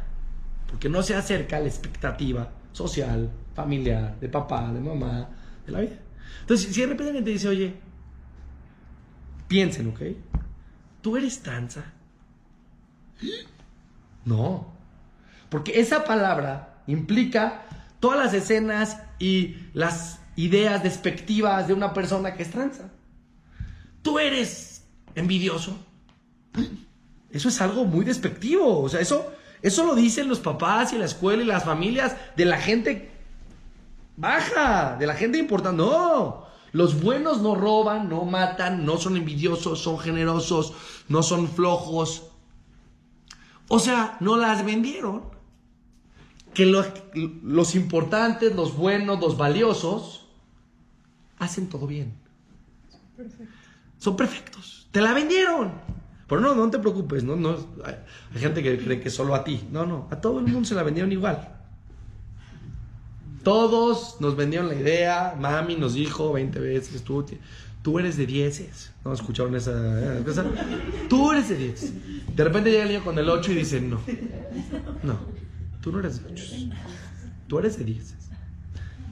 porque 0.69 0.89
no 0.89 1.03
se 1.03 1.15
acerca 1.15 1.59
a 1.59 1.61
la 1.61 1.69
expectativa 1.69 2.51
social, 2.73 3.31
familiar, 3.55 4.19
de 4.21 4.29
papá, 4.29 4.73
de 4.73 4.81
mamá, 4.81 5.29
de 5.67 5.73
la 5.73 5.81
vida. 5.81 5.99
Entonces, 6.41 6.75
si 6.75 6.81
de 6.81 6.87
repente 6.87 7.23
te 7.23 7.31
dice, 7.31 7.49
oye, 7.49 7.75
piensen, 9.49 9.89
¿ok? 9.89 10.01
¿Tú 11.03 11.17
eres 11.19 11.43
tranza? 11.43 11.93
No. 14.25 14.73
Porque 15.49 15.81
esa 15.81 16.05
palabra 16.05 16.83
implica 16.87 17.63
todas 18.01 18.19
las 18.19 18.35
escenas 18.35 18.99
y 19.19 19.57
las 19.73 20.21
ideas 20.37 20.83
despectivas 20.83 21.69
de 21.69 21.75
una 21.75 21.93
persona 21.95 22.35
que 22.35 22.43
es 22.43 22.51
tranza. 22.51 22.91
Tú 24.03 24.19
eres 24.19 24.85
envidioso. 25.15 25.79
Eso 27.31 27.49
es 27.49 27.61
algo 27.61 27.85
muy 27.85 28.05
despectivo. 28.05 28.81
O 28.81 28.89
sea, 28.89 29.01
eso, 29.01 29.33
eso 29.63 29.85
lo 29.87 29.95
dicen 29.95 30.29
los 30.29 30.41
papás 30.41 30.93
y 30.93 30.99
la 30.99 31.05
escuela 31.05 31.43
y 31.43 31.47
las 31.47 31.65
familias 31.65 32.17
de 32.37 32.45
la 32.45 32.59
gente 32.59 33.11
baja, 34.17 34.97
de 34.99 35.07
la 35.07 35.15
gente 35.15 35.39
importante. 35.39 35.83
No. 35.83 36.45
Los 36.73 37.01
buenos 37.01 37.41
no 37.41 37.55
roban, 37.55 38.09
no 38.09 38.25
matan, 38.25 38.85
no 38.85 38.97
son 38.99 39.17
envidiosos, 39.17 39.81
son 39.81 39.99
generosos, 39.99 40.75
no 41.09 41.23
son 41.23 41.49
flojos. 41.49 42.25
O 43.69 43.79
sea, 43.79 44.17
no 44.21 44.37
las 44.37 44.65
vendieron. 44.65 45.23
Que 46.53 46.67
los, 46.67 46.87
los 47.43 47.75
importantes, 47.75 48.55
los 48.55 48.77
buenos, 48.77 49.21
los 49.21 49.37
valiosos, 49.37 50.27
hacen 51.39 51.69
todo 51.69 51.87
bien. 51.87 52.15
Son 53.99 54.17
perfectos. 54.17 54.89
Te 54.93 55.01
la 55.01 55.13
vendieron. 55.13 55.73
Pero 56.29 56.41
no, 56.41 56.55
no 56.55 56.71
te 56.71 56.79
preocupes. 56.79 57.25
No, 57.25 57.37
no, 57.37 57.57
hay, 57.85 57.97
hay 58.33 58.41
gente 58.41 58.63
que 58.63 58.79
cree 58.79 59.01
que 59.01 59.11
solo 59.11 59.35
a 59.35 59.43
ti. 59.43 59.67
No, 59.73 59.85
no. 59.85 60.07
A 60.11 60.21
todo 60.21 60.39
el 60.39 60.47
mundo 60.47 60.65
se 60.65 60.75
la 60.75 60.83
vendieron 60.83 61.11
igual. 61.11 61.49
Todos 63.43 64.21
nos 64.21 64.37
vendieron 64.37 64.69
la 64.69 64.75
idea. 64.75 65.37
Mami 65.39 65.77
nos 65.77 65.95
dijo 65.95 66.33
20 66.33 66.59
veces, 66.61 67.03
tú, 67.03 67.27
tú 67.85 67.99
eres 67.99 68.17
de 68.17 68.27
10. 68.27 68.93
¿No 69.05 69.13
escucharon 69.13 69.55
esa, 69.55 69.71
esa? 70.27 70.45
Tú 71.09 71.31
eres 71.33 71.51
de 71.51 71.57
10. 71.57 72.35
De 72.35 72.45
repente 72.45 72.71
llega 72.71 72.85
el 72.85 72.89
niño 72.89 73.05
con 73.05 73.19
el 73.19 73.29
8 73.29 73.53
y 73.53 73.55
dice, 73.57 73.81
no. 73.81 74.01
No, 75.03 75.19
tú 75.83 75.93
no 75.93 76.01
eres 76.01 76.25
de 76.25 76.33
8. 76.33 76.45
Tú 77.47 77.59
eres 77.59 77.79
de 77.79 77.85
10. 77.85 78.15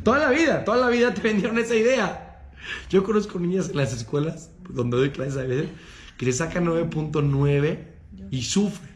Toda 0.03 0.19
la 0.19 0.31
vida, 0.31 0.65
toda 0.65 0.79
la 0.79 0.89
vida 0.89 1.13
te 1.13 1.21
vendieron 1.21 1.59
esa 1.59 1.77
idea. 1.77 2.49
Yo 2.89 3.05
conozco 3.05 3.39
niñas 3.39 3.69
en 3.69 3.77
las 3.77 3.93
escuelas 3.93 4.51
donde 4.71 4.97
doy 4.97 5.11
clases 5.11 5.37
a 5.37 5.43
veces 5.43 5.69
que 6.17 6.25
le 6.25 6.33
sacan 6.33 6.65
9.9 6.65 7.79
y 8.31 8.43
sufren. 8.43 8.91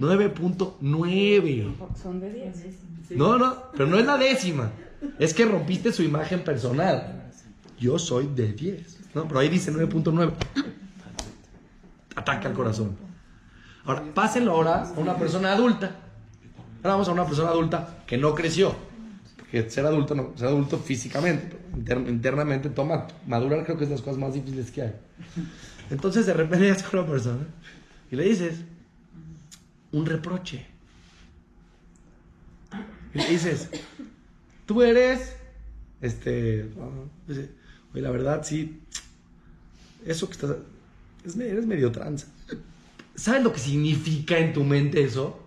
9.9. 0.00 1.74
Son 2.02 2.18
de 2.18 2.32
10. 2.32 2.56
No, 3.10 3.36
no, 3.36 3.70
pero 3.72 3.86
no 3.86 3.98
es 3.98 4.06
la 4.06 4.16
décima. 4.16 4.72
Es 5.18 5.34
que 5.34 5.44
rompiste 5.44 5.92
su 5.92 6.02
imagen 6.02 6.42
personal. 6.44 7.29
Yo 7.80 7.98
soy 7.98 8.28
de 8.28 8.52
10. 8.52 8.98
¿no? 9.14 9.26
Pero 9.26 9.40
ahí 9.40 9.48
dice 9.48 9.72
9.9. 9.72 10.32
Ataca 12.14 12.48
al 12.48 12.54
corazón. 12.54 12.96
Ahora, 13.84 14.04
pásenlo 14.14 14.52
ahora 14.52 14.82
a 14.84 14.92
una 15.00 15.16
persona 15.16 15.52
adulta. 15.52 15.96
Ahora 16.82 16.90
vamos 16.94 17.08
a 17.08 17.12
una 17.12 17.24
persona 17.26 17.48
adulta 17.50 18.02
que 18.06 18.16
no 18.18 18.34
creció. 18.34 18.74
Porque 19.38 19.68
ser 19.70 19.86
adulto, 19.86 20.14
no, 20.14 20.32
ser 20.36 20.48
adulto 20.48 20.78
físicamente, 20.78 21.56
inter- 21.74 22.06
internamente, 22.06 22.68
toma, 22.68 23.06
madurar 23.26 23.64
creo 23.64 23.76
que 23.78 23.84
es 23.84 23.90
las 23.90 24.02
cosas 24.02 24.18
más 24.18 24.34
difíciles 24.34 24.70
que 24.70 24.82
hay. 24.82 24.94
Entonces 25.90 26.26
de 26.26 26.34
repente 26.34 26.66
llegas 26.66 26.82
con 26.84 27.00
una 27.00 27.08
persona 27.10 27.46
y 28.10 28.16
le 28.16 28.24
dices 28.24 28.60
un 29.92 30.06
reproche. 30.06 30.66
Y 33.14 33.18
le 33.18 33.28
dices, 33.28 33.68
tú 34.66 34.82
eres, 34.82 35.36
este, 36.00 36.70
dice, 37.26 37.50
oye, 37.92 38.02
la 38.02 38.10
verdad, 38.10 38.42
sí, 38.44 38.80
eso 40.06 40.26
que 40.26 40.32
estás, 40.32 40.56
es, 41.24 41.36
eres 41.36 41.66
medio 41.66 41.92
trans. 41.92 42.26
¿Sabes 43.14 43.42
lo 43.42 43.52
que 43.52 43.58
significa 43.58 44.38
en 44.38 44.52
tu 44.52 44.64
mente 44.64 45.02
eso? 45.02 45.38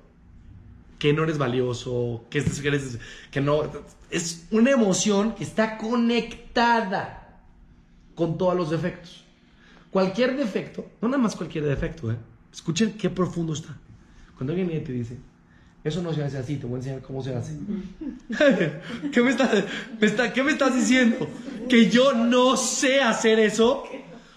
Que 0.99 1.13
no 1.13 1.23
eres 1.23 1.37
valioso, 1.37 2.25
que, 2.29 3.41
no, 3.41 3.63
es 4.09 4.45
una 4.51 4.71
emoción 4.71 5.35
que 5.35 5.43
está 5.43 5.77
conectada 5.77 7.41
con 8.15 8.37
todos 8.37 8.55
los 8.55 8.69
defectos. 8.69 9.23
Cualquier 9.89 10.37
defecto, 10.37 10.89
no 11.01 11.07
nada 11.07 11.21
más 11.21 11.35
cualquier 11.35 11.65
defecto, 11.65 12.11
¿eh? 12.11 12.17
escuchen 12.51 12.93
qué 12.93 13.09
profundo 13.09 13.53
está. 13.53 13.75
Cuando 14.37 14.53
alguien 14.53 14.83
te 14.83 14.91
dice, 14.91 15.17
eso 15.83 16.01
no 16.01 16.13
se 16.13 16.23
hace 16.23 16.37
así, 16.37 16.55
te 16.57 16.65
voy 16.65 16.75
a 16.75 16.77
enseñar 16.77 17.01
cómo 17.01 17.21
se 17.21 17.35
hace. 17.35 17.53
¿Qué 19.11 19.21
me, 19.21 19.31
estás, 19.31 19.63
me 19.99 20.07
está- 20.07 20.31
¿Qué 20.31 20.43
me 20.43 20.51
estás 20.51 20.75
diciendo? 20.75 21.27
¿Que 21.69 21.89
yo 21.89 22.13
no 22.13 22.55
sé 22.57 23.01
hacer 23.01 23.39
eso? 23.39 23.83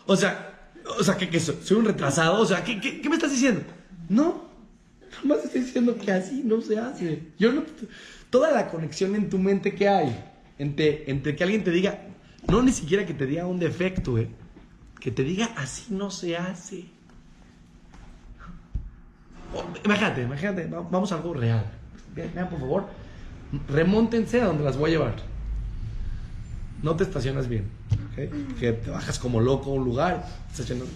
O 0.06 0.16
sea, 0.16 0.70
o 0.98 1.02
sea 1.04 1.16
que, 1.16 1.28
que 1.28 1.38
soy, 1.40 1.56
un 1.76 1.84
retrasado. 1.84 2.40
O 2.40 2.46
sea, 2.46 2.64
¿qué, 2.64 2.80
qué, 2.80 3.00
qué 3.00 3.08
me 3.08 3.16
estás 3.16 3.30
diciendo? 3.32 3.62
No, 4.08 4.48
nomás 5.22 5.44
estoy 5.44 5.62
diciendo 5.62 5.96
que 5.96 6.12
así 6.12 6.42
no 6.44 6.60
se 6.60 6.78
hace. 6.78 7.22
Yo 7.38 7.52
no, 7.52 7.62
toda 8.30 8.50
la 8.50 8.68
conexión 8.68 9.14
en 9.14 9.28
tu 9.30 9.38
mente 9.38 9.74
que 9.74 9.88
hay 9.88 10.24
entre, 10.58 11.10
entre 11.10 11.36
que 11.36 11.44
alguien 11.44 11.64
te 11.64 11.70
diga, 11.70 12.02
no 12.48 12.62
ni 12.62 12.72
siquiera 12.72 13.06
que 13.06 13.14
te 13.14 13.26
diga 13.26 13.46
un 13.46 13.58
defecto, 13.58 14.18
eh, 14.18 14.28
que 15.00 15.10
te 15.10 15.22
diga 15.22 15.46
así 15.56 15.86
no 15.90 16.10
se 16.10 16.36
hace. 16.36 16.84
Imagínate, 19.84 20.22
imagínate, 20.22 20.66
va- 20.68 20.82
vamos 20.90 21.10
a 21.12 21.16
algo 21.16 21.34
real. 21.34 21.64
Vean, 22.14 22.48
por 22.48 22.58
favor, 22.58 22.86
remóntense 23.68 24.40
a 24.40 24.46
donde 24.46 24.64
las 24.64 24.76
voy 24.76 24.90
a 24.90 24.94
llevar. 24.94 25.14
No 26.82 26.94
te 26.96 27.04
estacionas 27.04 27.48
bien, 27.48 27.64
¿ok? 28.12 28.58
Que 28.58 28.72
te 28.72 28.90
bajas 28.90 29.18
como 29.18 29.40
loco 29.40 29.70
a 29.70 29.74
un 29.74 29.84
lugar, 29.84 30.26
estacionas- 30.50 30.88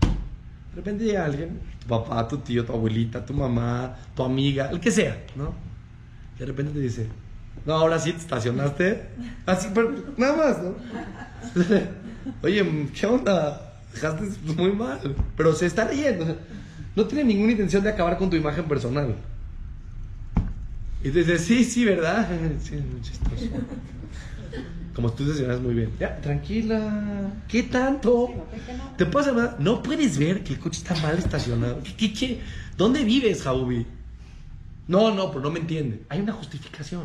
De 0.00 0.76
repente 0.76 1.04
llega 1.04 1.24
alguien, 1.24 1.60
tu 1.80 1.86
papá, 1.86 2.26
tu 2.28 2.38
tío, 2.38 2.64
tu 2.64 2.72
abuelita, 2.72 3.24
tu 3.26 3.34
mamá, 3.34 3.94
tu 4.16 4.22
amiga, 4.24 4.70
el 4.70 4.80
que 4.80 4.90
sea, 4.90 5.22
¿no? 5.36 5.52
Y 6.36 6.40
de 6.40 6.46
repente 6.46 6.72
te 6.72 6.78
dice, 6.80 7.08
no, 7.66 7.74
ahora 7.74 7.98
sí 7.98 8.12
te 8.12 8.18
estacionaste. 8.18 9.08
Así, 9.46 9.68
pero 9.74 9.92
nada 10.16 10.36
más, 10.36 10.58
¿no? 10.62 10.74
Oye, 12.42 12.88
¿qué 12.98 13.06
onda? 13.06 13.74
Dejaste 13.92 14.24
muy 14.56 14.72
mal. 14.72 14.98
Pero 15.36 15.52
se 15.54 15.66
está 15.66 15.84
leyendo. 15.84 16.24
No 16.94 17.04
tiene 17.06 17.24
ninguna 17.24 17.52
intención 17.52 17.82
de 17.82 17.90
acabar 17.90 18.18
con 18.18 18.30
tu 18.30 18.36
imagen 18.36 18.64
personal. 18.64 19.14
Y 21.02 21.10
te 21.10 21.18
dice, 21.20 21.38
sí, 21.38 21.64
sí, 21.64 21.84
¿verdad? 21.84 22.28
Sí, 22.62 22.76
es 22.76 22.84
muy 22.84 23.00
chistoso. 23.00 23.46
Como 24.94 25.10
tú 25.12 25.24
estacionas 25.24 25.60
muy 25.60 25.74
bien. 25.74 25.90
Ya, 25.98 26.20
tranquila. 26.20 27.32
¿Qué 27.48 27.62
tanto? 27.62 28.28
¿Te 28.98 29.06
pasa 29.06 29.32
nada? 29.32 29.56
No 29.58 29.82
puedes 29.82 30.18
ver 30.18 30.44
que 30.44 30.52
el 30.52 30.58
coche 30.58 30.78
está 30.78 30.94
mal 30.96 31.16
estacionado. 31.16 31.82
¿Qué, 31.82 31.96
qué, 31.96 32.12
qué? 32.12 32.40
¿Dónde 32.76 33.02
vives, 33.02 33.42
Jabubi? 33.42 33.86
No, 34.88 35.14
no, 35.14 35.30
pero 35.30 35.40
no 35.40 35.50
me 35.50 35.60
entiende. 35.60 36.02
Hay 36.10 36.20
una 36.20 36.32
justificación. 36.34 37.04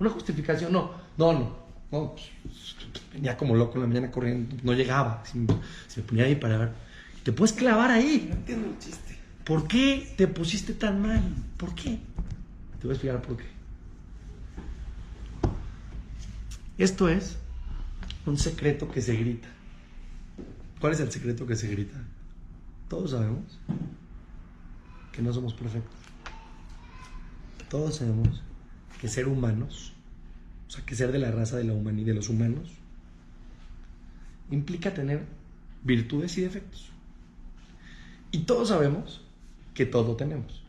Una 0.00 0.10
justificación, 0.10 0.72
no. 0.72 0.92
No, 1.18 1.32
no. 1.34 1.56
no 1.92 2.14
pues, 2.14 2.30
venía 3.12 3.36
como 3.36 3.54
loco 3.54 3.74
en 3.74 3.80
la 3.82 3.86
mañana 3.86 4.10
corriendo. 4.10 4.56
No 4.62 4.72
llegaba. 4.72 5.22
Se 5.26 5.36
me, 5.36 5.46
se 5.88 6.00
me 6.00 6.06
ponía 6.06 6.24
ahí 6.24 6.36
para 6.36 6.56
ver. 6.56 6.72
Te 7.22 7.32
puedes 7.32 7.54
clavar 7.54 7.90
ahí. 7.90 8.28
No 8.30 8.36
entiendo 8.36 8.68
el 8.68 8.78
chiste. 8.78 9.15
¿Por 9.46 9.68
qué 9.68 10.12
te 10.16 10.26
pusiste 10.26 10.74
tan 10.74 11.00
mal? 11.00 11.22
¿Por 11.56 11.72
qué? 11.76 12.00
Te 12.80 12.82
voy 12.82 12.90
a 12.90 12.92
explicar 12.94 13.22
por 13.22 13.36
qué. 13.36 13.44
Esto 16.78 17.08
es 17.08 17.38
un 18.26 18.38
secreto 18.38 18.90
que 18.90 19.00
se 19.00 19.14
grita. 19.14 19.46
¿Cuál 20.80 20.94
es 20.94 21.00
el 21.00 21.12
secreto 21.12 21.46
que 21.46 21.54
se 21.54 21.68
grita? 21.68 21.96
Todos 22.88 23.12
sabemos 23.12 23.60
que 25.12 25.22
no 25.22 25.32
somos 25.32 25.54
perfectos. 25.54 25.94
Todos 27.70 27.94
sabemos 27.96 28.42
que 29.00 29.06
ser 29.06 29.28
humanos, 29.28 29.92
o 30.66 30.70
sea, 30.72 30.84
que 30.84 30.96
ser 30.96 31.12
de 31.12 31.20
la 31.20 31.30
raza 31.30 31.56
de 31.56 31.64
la 31.64 31.72
humanidad, 31.72 32.08
de 32.08 32.14
los 32.14 32.28
humanos, 32.28 32.68
implica 34.50 34.92
tener 34.92 35.24
virtudes 35.84 36.36
y 36.36 36.40
defectos. 36.40 36.90
Y 38.32 38.40
todos 38.40 38.68
sabemos 38.70 39.22
que 39.76 39.86
todo 39.86 40.16
tenemos. 40.16 40.62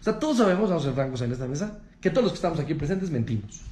O 0.00 0.04
sea, 0.04 0.18
todos 0.18 0.36
sabemos, 0.36 0.68
vamos 0.68 0.84
a 0.84 0.86
ser 0.86 0.94
francos 0.94 1.22
en 1.22 1.32
esta 1.32 1.48
mesa, 1.48 1.80
que 2.00 2.10
todos 2.10 2.24
los 2.24 2.32
que 2.32 2.36
estamos 2.36 2.60
aquí 2.60 2.74
presentes 2.74 3.10
mentimos. 3.10 3.62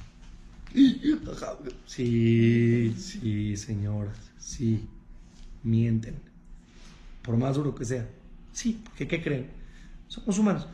Sí, 1.85 2.95
sí, 2.97 3.55
señoras, 3.55 4.17
sí, 4.39 4.87
mienten. 5.61 6.15
Por 7.21 7.37
más 7.37 7.55
duro 7.55 7.75
que 7.75 7.85
sea. 7.85 8.09
Sí, 8.51 8.81
porque 8.83 9.07
¿qué 9.07 9.21
creen? 9.21 9.51
Somos 10.07 10.39
humanos. 10.39 10.67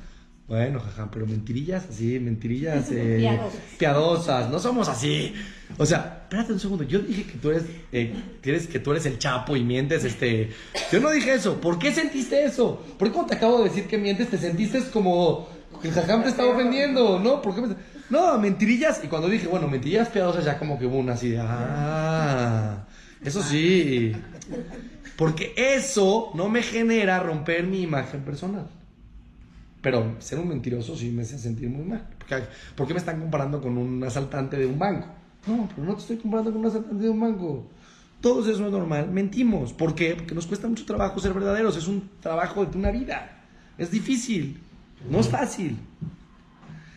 Bueno, 0.49 0.79
jaja, 0.79 1.09
pero 1.11 1.25
mentirillas 1.27 1.85
así, 1.89 2.19
mentirillas 2.19 2.87
eh, 2.91 3.17
Piadosas. 3.19 3.59
piadosas, 3.77 4.49
no 4.49 4.59
somos 4.59 4.89
así. 4.89 5.33
O 5.77 5.85
sea, 5.85 6.21
espérate 6.23 6.51
un 6.53 6.59
segundo, 6.59 6.83
yo 6.83 6.99
dije 6.99 7.23
que 7.23 7.37
tú 7.37 7.51
eres, 7.51 7.63
eh, 7.91 8.13
que 8.41 8.79
tú 8.79 8.91
eres 8.91 9.05
el 9.05 9.19
chapo 9.19 9.55
y 9.55 9.63
mientes, 9.63 10.03
este... 10.03 10.49
Yo 10.91 10.99
no 10.99 11.11
dije 11.11 11.35
eso, 11.35 11.61
¿por 11.61 11.77
qué 11.77 11.93
sentiste 11.93 12.43
eso? 12.43 12.83
¿Por 12.97 13.07
qué 13.07 13.13
cuando 13.13 13.29
te 13.29 13.35
acabo 13.37 13.59
de 13.59 13.69
decir 13.69 13.85
que 13.85 13.97
mientes 13.99 14.29
te 14.29 14.37
sentiste 14.39 14.81
como 14.91 15.47
que 15.81 15.89
el 15.89 15.93
jajam 15.93 16.23
te 16.23 16.29
estaba 16.29 16.51
ofendiendo? 16.53 17.19
¿No? 17.19 17.41
¿Por 17.43 17.53
qué 17.53 17.61
me- 17.61 17.75
No, 18.09 18.37
mentirillas. 18.39 19.01
Y 19.03 19.07
cuando 19.07 19.29
dije, 19.29 19.45
bueno, 19.47 19.67
mentirillas 19.67 20.09
piadosas, 20.09 20.43
ya 20.43 20.57
como 20.57 20.79
que 20.79 20.87
hubo 20.87 20.97
una 20.97 21.13
así 21.13 21.29
de, 21.29 21.39
ah, 21.41 22.87
eso 23.23 23.43
sí. 23.43 24.13
Porque 25.15 25.53
eso 25.55 26.31
no 26.33 26.49
me 26.49 26.63
genera 26.63 27.19
romper 27.19 27.67
mi 27.67 27.81
imagen 27.83 28.21
personal. 28.21 28.67
Pero 29.81 30.15
ser 30.19 30.39
un 30.39 30.49
mentiroso 30.49 30.95
sí 30.95 31.09
me 31.09 31.21
hace 31.21 31.37
sentir 31.37 31.69
muy 31.69 31.85
mal. 31.85 32.07
Porque, 32.17 32.43
¿Por 32.75 32.87
qué 32.87 32.93
me 32.93 32.99
están 32.99 33.19
comparando 33.19 33.61
con 33.61 33.77
un 33.77 34.03
asaltante 34.03 34.57
de 34.57 34.65
un 34.65 34.77
banco? 34.77 35.07
No, 35.47 35.69
pero 35.73 35.87
no 35.87 35.95
te 35.95 36.01
estoy 36.01 36.17
comparando 36.17 36.51
con 36.51 36.61
un 36.61 36.67
asaltante 36.67 37.03
de 37.03 37.09
un 37.09 37.19
banco. 37.19 37.65
Todo 38.21 38.41
eso 38.41 38.51
es 38.51 38.59
normal. 38.59 39.09
Mentimos. 39.09 39.71
¿Por 39.71 39.95
qué? 39.95 40.15
Porque 40.15 40.35
nos 40.35 40.45
cuesta 40.45 40.67
mucho 40.67 40.85
trabajo 40.85 41.19
ser 41.19 41.33
verdaderos. 41.33 41.77
Es 41.77 41.87
un 41.87 42.09
trabajo 42.19 42.65
de 42.65 42.77
una 42.77 42.91
vida. 42.91 43.43
Es 43.77 43.91
difícil. 43.91 44.59
No 45.09 45.19
es 45.19 45.29
fácil. 45.29 45.77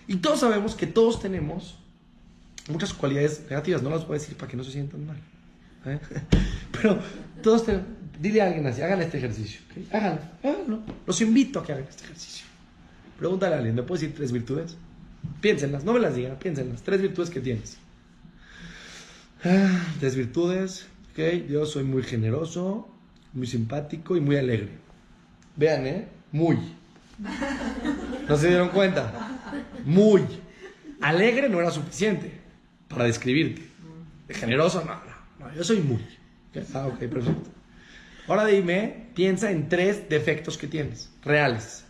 Y 0.08 0.16
todos 0.16 0.40
sabemos 0.40 0.74
que 0.74 0.88
todos 0.88 1.20
tenemos 1.20 1.78
muchas 2.68 2.92
cualidades 2.92 3.44
negativas. 3.48 3.82
No 3.82 3.90
las 3.90 4.06
voy 4.06 4.16
a 4.16 4.18
decir 4.18 4.36
para 4.36 4.50
que 4.50 4.56
no 4.56 4.64
se 4.64 4.72
sientan 4.72 5.06
mal. 5.06 5.20
¿eh? 5.86 6.00
Pero 6.72 6.98
todos 7.42 7.64
tenemos... 7.64 7.86
Dile 8.20 8.42
a 8.42 8.46
alguien 8.46 8.66
así, 8.66 8.82
hagan 8.82 9.00
este 9.00 9.18
ejercicio. 9.18 9.60
¿okay? 9.70 9.88
Háganlo, 9.90 10.20
háganlo. 10.44 10.82
Los 11.06 11.20
invito 11.22 11.58
a 11.58 11.64
que 11.64 11.72
hagan 11.72 11.86
este 11.88 12.04
ejercicio. 12.04 12.46
Pregúntale 13.22 13.54
a 13.54 13.58
alguien, 13.58 13.76
¿me 13.76 13.84
puedes 13.84 14.00
decir 14.00 14.16
tres 14.16 14.32
virtudes? 14.32 14.76
Piénsenlas, 15.40 15.84
no 15.84 15.92
me 15.92 16.00
las 16.00 16.16
digan, 16.16 16.36
piénsenlas. 16.40 16.82
Tres 16.82 17.00
virtudes 17.00 17.30
que 17.30 17.38
tienes. 17.38 17.78
Ah, 19.44 19.80
tres 20.00 20.16
virtudes. 20.16 20.88
Ok, 21.12 21.48
yo 21.48 21.64
soy 21.64 21.84
muy 21.84 22.02
generoso, 22.02 22.88
muy 23.32 23.46
simpático 23.46 24.16
y 24.16 24.20
muy 24.20 24.34
alegre. 24.38 24.70
Vean, 25.54 25.86
¿eh? 25.86 26.08
Muy. 26.32 26.58
¿No 28.28 28.36
se 28.36 28.48
dieron 28.48 28.70
cuenta? 28.70 29.38
Muy. 29.84 30.22
Alegre 31.00 31.48
no 31.48 31.60
era 31.60 31.70
suficiente 31.70 32.40
para 32.88 33.04
describirte. 33.04 33.62
De 34.26 34.34
generoso, 34.34 34.80
no, 34.84 34.94
no, 34.96 35.46
no 35.46 35.54
yo 35.54 35.62
soy 35.62 35.78
muy. 35.78 36.04
Ah, 36.74 36.88
ok, 36.88 36.98
perfecto. 36.98 37.50
Ahora 38.26 38.46
dime, 38.46 39.10
piensa 39.14 39.52
en 39.52 39.68
tres 39.68 40.08
defectos 40.08 40.58
que 40.58 40.66
tienes, 40.66 41.08
reales. 41.22 41.84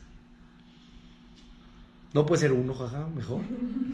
No 2.14 2.27
puede 2.27 2.40
ser 2.42 2.53
uno, 2.53 2.75
jaja, 2.75 3.07
mejor. 3.14 3.40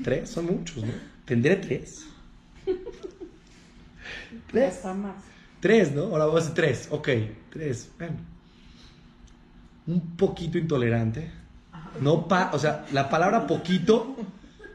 Tres, 0.02 0.30
son 0.30 0.46
muchos, 0.46 0.84
¿no? 0.84 0.92
Tendré 1.24 1.56
tres. 1.56 2.06
Tres. 4.50 4.84
Más. 4.84 5.16
Tres, 5.60 5.92
¿no? 5.92 6.02
Ahora 6.04 6.26
vamos 6.26 6.40
a 6.40 6.44
hacer 6.44 6.54
tres. 6.54 6.88
Ok, 6.90 7.08
tres. 7.50 7.90
Bueno. 7.98 8.16
Un 9.86 10.16
poquito 10.16 10.58
intolerante. 10.58 11.30
No 12.00 12.28
pa 12.28 12.50
o 12.52 12.58
sea, 12.58 12.86
la 12.92 13.08
palabra 13.08 13.46
poquito 13.46 14.16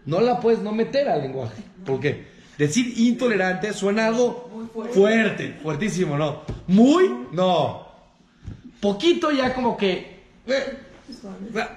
no 0.06 0.20
la 0.22 0.40
puedes 0.40 0.60
no 0.60 0.72
meter 0.72 1.08
al 1.08 1.22
lenguaje. 1.22 1.62
Porque 1.86 2.28
decir 2.58 2.94
intolerante 2.98 3.74
suena 3.74 4.08
algo 4.08 4.70
fuerte, 4.92 5.60
fuertísimo, 5.62 6.18
¿no? 6.18 6.42
Muy, 6.68 7.28
no. 7.32 7.88
Poquito 8.80 9.32
ya 9.32 9.54
como 9.54 9.78
que... 9.78 10.24
eh, 10.48 10.78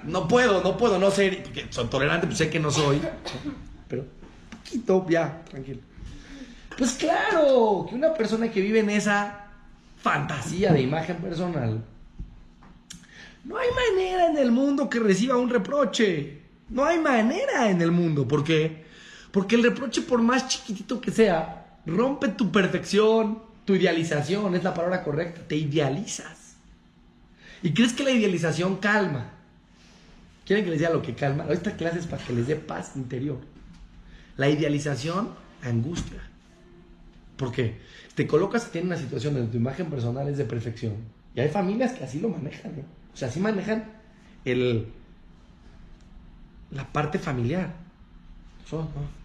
no 0.03 0.27
puedo, 0.27 0.61
no 0.61 0.77
puedo 0.77 0.99
no 0.99 1.11
ser... 1.11 1.43
Porque 1.43 1.67
soy 1.69 1.87
tolerante, 1.87 2.27
pues 2.27 2.37
sé 2.37 2.49
que 2.49 2.59
no 2.59 2.71
soy. 2.71 3.01
Pero 3.87 4.05
poquito, 4.49 5.05
ya, 5.09 5.43
tranquilo. 5.49 5.79
Pues 6.77 6.93
claro, 6.93 7.85
que 7.89 7.95
una 7.95 8.13
persona 8.13 8.51
que 8.51 8.61
vive 8.61 8.79
en 8.79 8.89
esa 8.89 9.47
fantasía 10.01 10.71
de 10.71 10.81
imagen 10.81 11.17
personal, 11.17 11.83
no 13.43 13.57
hay 13.57 13.69
manera 13.71 14.27
en 14.27 14.37
el 14.37 14.51
mundo 14.51 14.89
que 14.89 14.99
reciba 14.99 15.37
un 15.37 15.49
reproche. 15.49 16.41
No 16.69 16.85
hay 16.85 16.99
manera 16.99 17.69
en 17.69 17.81
el 17.81 17.91
mundo. 17.91 18.27
¿Por 18.27 18.43
qué? 18.43 18.85
Porque 19.31 19.55
el 19.55 19.63
reproche, 19.63 20.01
por 20.01 20.21
más 20.21 20.47
chiquitito 20.47 20.99
que 20.99 21.11
sea, 21.11 21.79
rompe 21.85 22.27
tu 22.27 22.51
perfección, 22.51 23.41
tu 23.65 23.75
idealización, 23.75 24.53
es 24.55 24.63
la 24.63 24.73
palabra 24.73 25.03
correcta. 25.03 25.41
Te 25.47 25.55
idealizas. 25.55 26.46
¿Y 27.63 27.73
crees 27.73 27.93
que 27.93 28.03
la 28.03 28.11
idealización 28.11 28.77
calma? 28.77 29.31
¿Quieren 30.45 30.63
que 30.63 30.71
les 30.71 30.79
diga 30.79 30.91
lo 30.91 31.01
que 31.01 31.13
calma? 31.13 31.45
Esta 31.49 31.75
clase 31.75 31.99
es 31.99 32.07
para 32.07 32.23
que 32.23 32.33
les 32.33 32.47
dé 32.47 32.55
paz 32.55 32.95
interior. 32.95 33.39
La 34.37 34.49
idealización 34.49 35.29
angustia. 35.63 36.21
¿Por 37.35 37.51
qué? 37.51 37.79
Te 38.15 38.27
colocas 38.27 38.73
en 38.73 38.85
una 38.87 38.97
situación 38.97 39.33
donde 39.33 39.51
tu 39.51 39.57
imagen 39.57 39.89
personal 39.89 40.27
es 40.27 40.37
de 40.37 40.45
perfección. 40.45 40.93
Y 41.35 41.39
hay 41.39 41.49
familias 41.49 41.93
que 41.93 42.03
así 42.03 42.19
lo 42.19 42.29
manejan. 42.29 42.77
¿no? 42.77 42.83
O 43.13 43.17
sea, 43.17 43.27
así 43.27 43.39
manejan 43.39 43.85
el, 44.45 44.87
la 46.71 46.91
parte 46.91 47.19
familiar. 47.19 47.73
Son 48.69 48.81
¿no? 48.81 49.16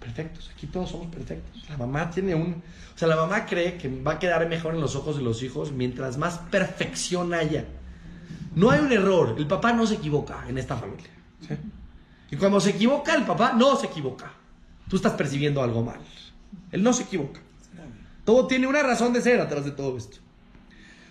Perfectos. 0.00 0.50
Aquí 0.54 0.66
todos 0.66 0.90
somos 0.90 1.06
perfectos. 1.08 1.68
La 1.68 1.76
mamá 1.76 2.10
tiene 2.10 2.34
un... 2.34 2.62
O 2.94 2.98
sea, 2.98 3.06
la 3.06 3.16
mamá 3.16 3.46
cree 3.46 3.76
que 3.76 3.88
va 3.88 4.12
a 4.12 4.18
quedar 4.18 4.48
mejor 4.48 4.74
en 4.74 4.80
los 4.80 4.96
ojos 4.96 5.16
de 5.16 5.22
los 5.22 5.42
hijos 5.42 5.72
mientras 5.72 6.18
más 6.18 6.38
perfección 6.50 7.32
haya. 7.34 7.66
No 8.54 8.70
hay 8.70 8.80
un 8.80 8.92
error. 8.92 9.36
El 9.38 9.46
papá 9.46 9.72
no 9.72 9.86
se 9.86 9.94
equivoca 9.94 10.44
en 10.48 10.58
esta 10.58 10.76
familia. 10.76 11.10
¿sí? 11.46 11.54
Y 12.30 12.36
cuando 12.36 12.60
se 12.60 12.70
equivoca, 12.70 13.14
el 13.14 13.24
papá 13.24 13.52
no 13.52 13.76
se 13.76 13.86
equivoca. 13.86 14.32
Tú 14.88 14.96
estás 14.96 15.12
percibiendo 15.12 15.62
algo 15.62 15.82
mal. 15.82 16.00
Él 16.72 16.82
no 16.82 16.92
se 16.92 17.04
equivoca. 17.04 17.40
Todo 18.24 18.46
tiene 18.46 18.66
una 18.66 18.82
razón 18.82 19.12
de 19.12 19.22
ser 19.22 19.40
atrás 19.40 19.64
de 19.64 19.72
todo 19.72 19.96
esto. 19.96 20.18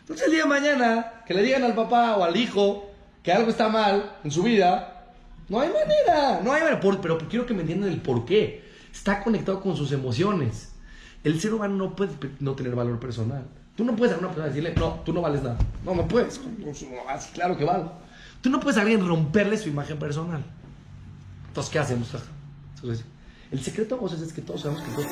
Entonces 0.01 0.25
el 0.27 0.33
día 0.33 0.43
de 0.43 0.49
mañana, 0.49 1.23
que 1.25 1.33
le 1.33 1.43
digan 1.43 1.63
al 1.63 1.75
papá 1.75 2.15
o 2.17 2.23
al 2.23 2.35
hijo 2.35 2.89
que 3.21 3.31
algo 3.31 3.49
está 3.49 3.67
mal 3.67 4.17
en 4.23 4.31
su 4.31 4.43
vida, 4.43 5.13
no 5.49 5.59
hay 5.59 5.69
manera, 5.69 6.41
no 6.43 6.53
hay 6.53 6.63
manera. 6.63 6.79
Pero 6.79 7.17
quiero 7.29 7.45
que 7.45 7.53
me 7.53 7.61
entiendan 7.61 7.91
el 7.91 8.01
por 8.01 8.25
qué. 8.25 8.68
Está 8.91 9.23
conectado 9.23 9.61
con 9.61 9.75
sus 9.75 9.91
emociones. 9.91 10.69
El 11.23 11.39
ser 11.39 11.53
humano 11.53 11.75
no 11.75 11.95
puede 11.95 12.11
no 12.39 12.53
tener 12.55 12.75
valor 12.75 12.99
personal. 12.99 13.45
Tú 13.75 13.83
no 13.83 13.95
puedes 13.95 14.15
a 14.15 14.19
una 14.19 14.27
persona 14.27 14.47
decirle, 14.47 14.73
no, 14.75 15.01
tú 15.05 15.13
no 15.13 15.21
vales 15.21 15.41
nada. 15.41 15.57
No, 15.85 15.95
no 15.95 16.07
puedes. 16.07 16.39
Claro 17.33 17.57
que 17.57 17.63
valgo. 17.63 17.93
Tú 18.41 18.49
no 18.49 18.59
puedes 18.59 18.77
a 18.77 18.81
alguien 18.81 19.05
romperle 19.05 19.57
su 19.57 19.69
imagen 19.69 19.97
personal. 19.99 20.43
Entonces, 21.47 21.71
¿qué 21.71 21.79
hacemos? 21.79 22.09
Entonces, 22.75 23.05
el 23.51 23.61
secreto 23.61 23.95
a 23.95 23.97
voces 23.97 24.21
es 24.21 24.33
que 24.33 24.41
todos 24.41 24.61
sabemos 24.61 24.83
que 24.83 24.91
todos 24.91 25.07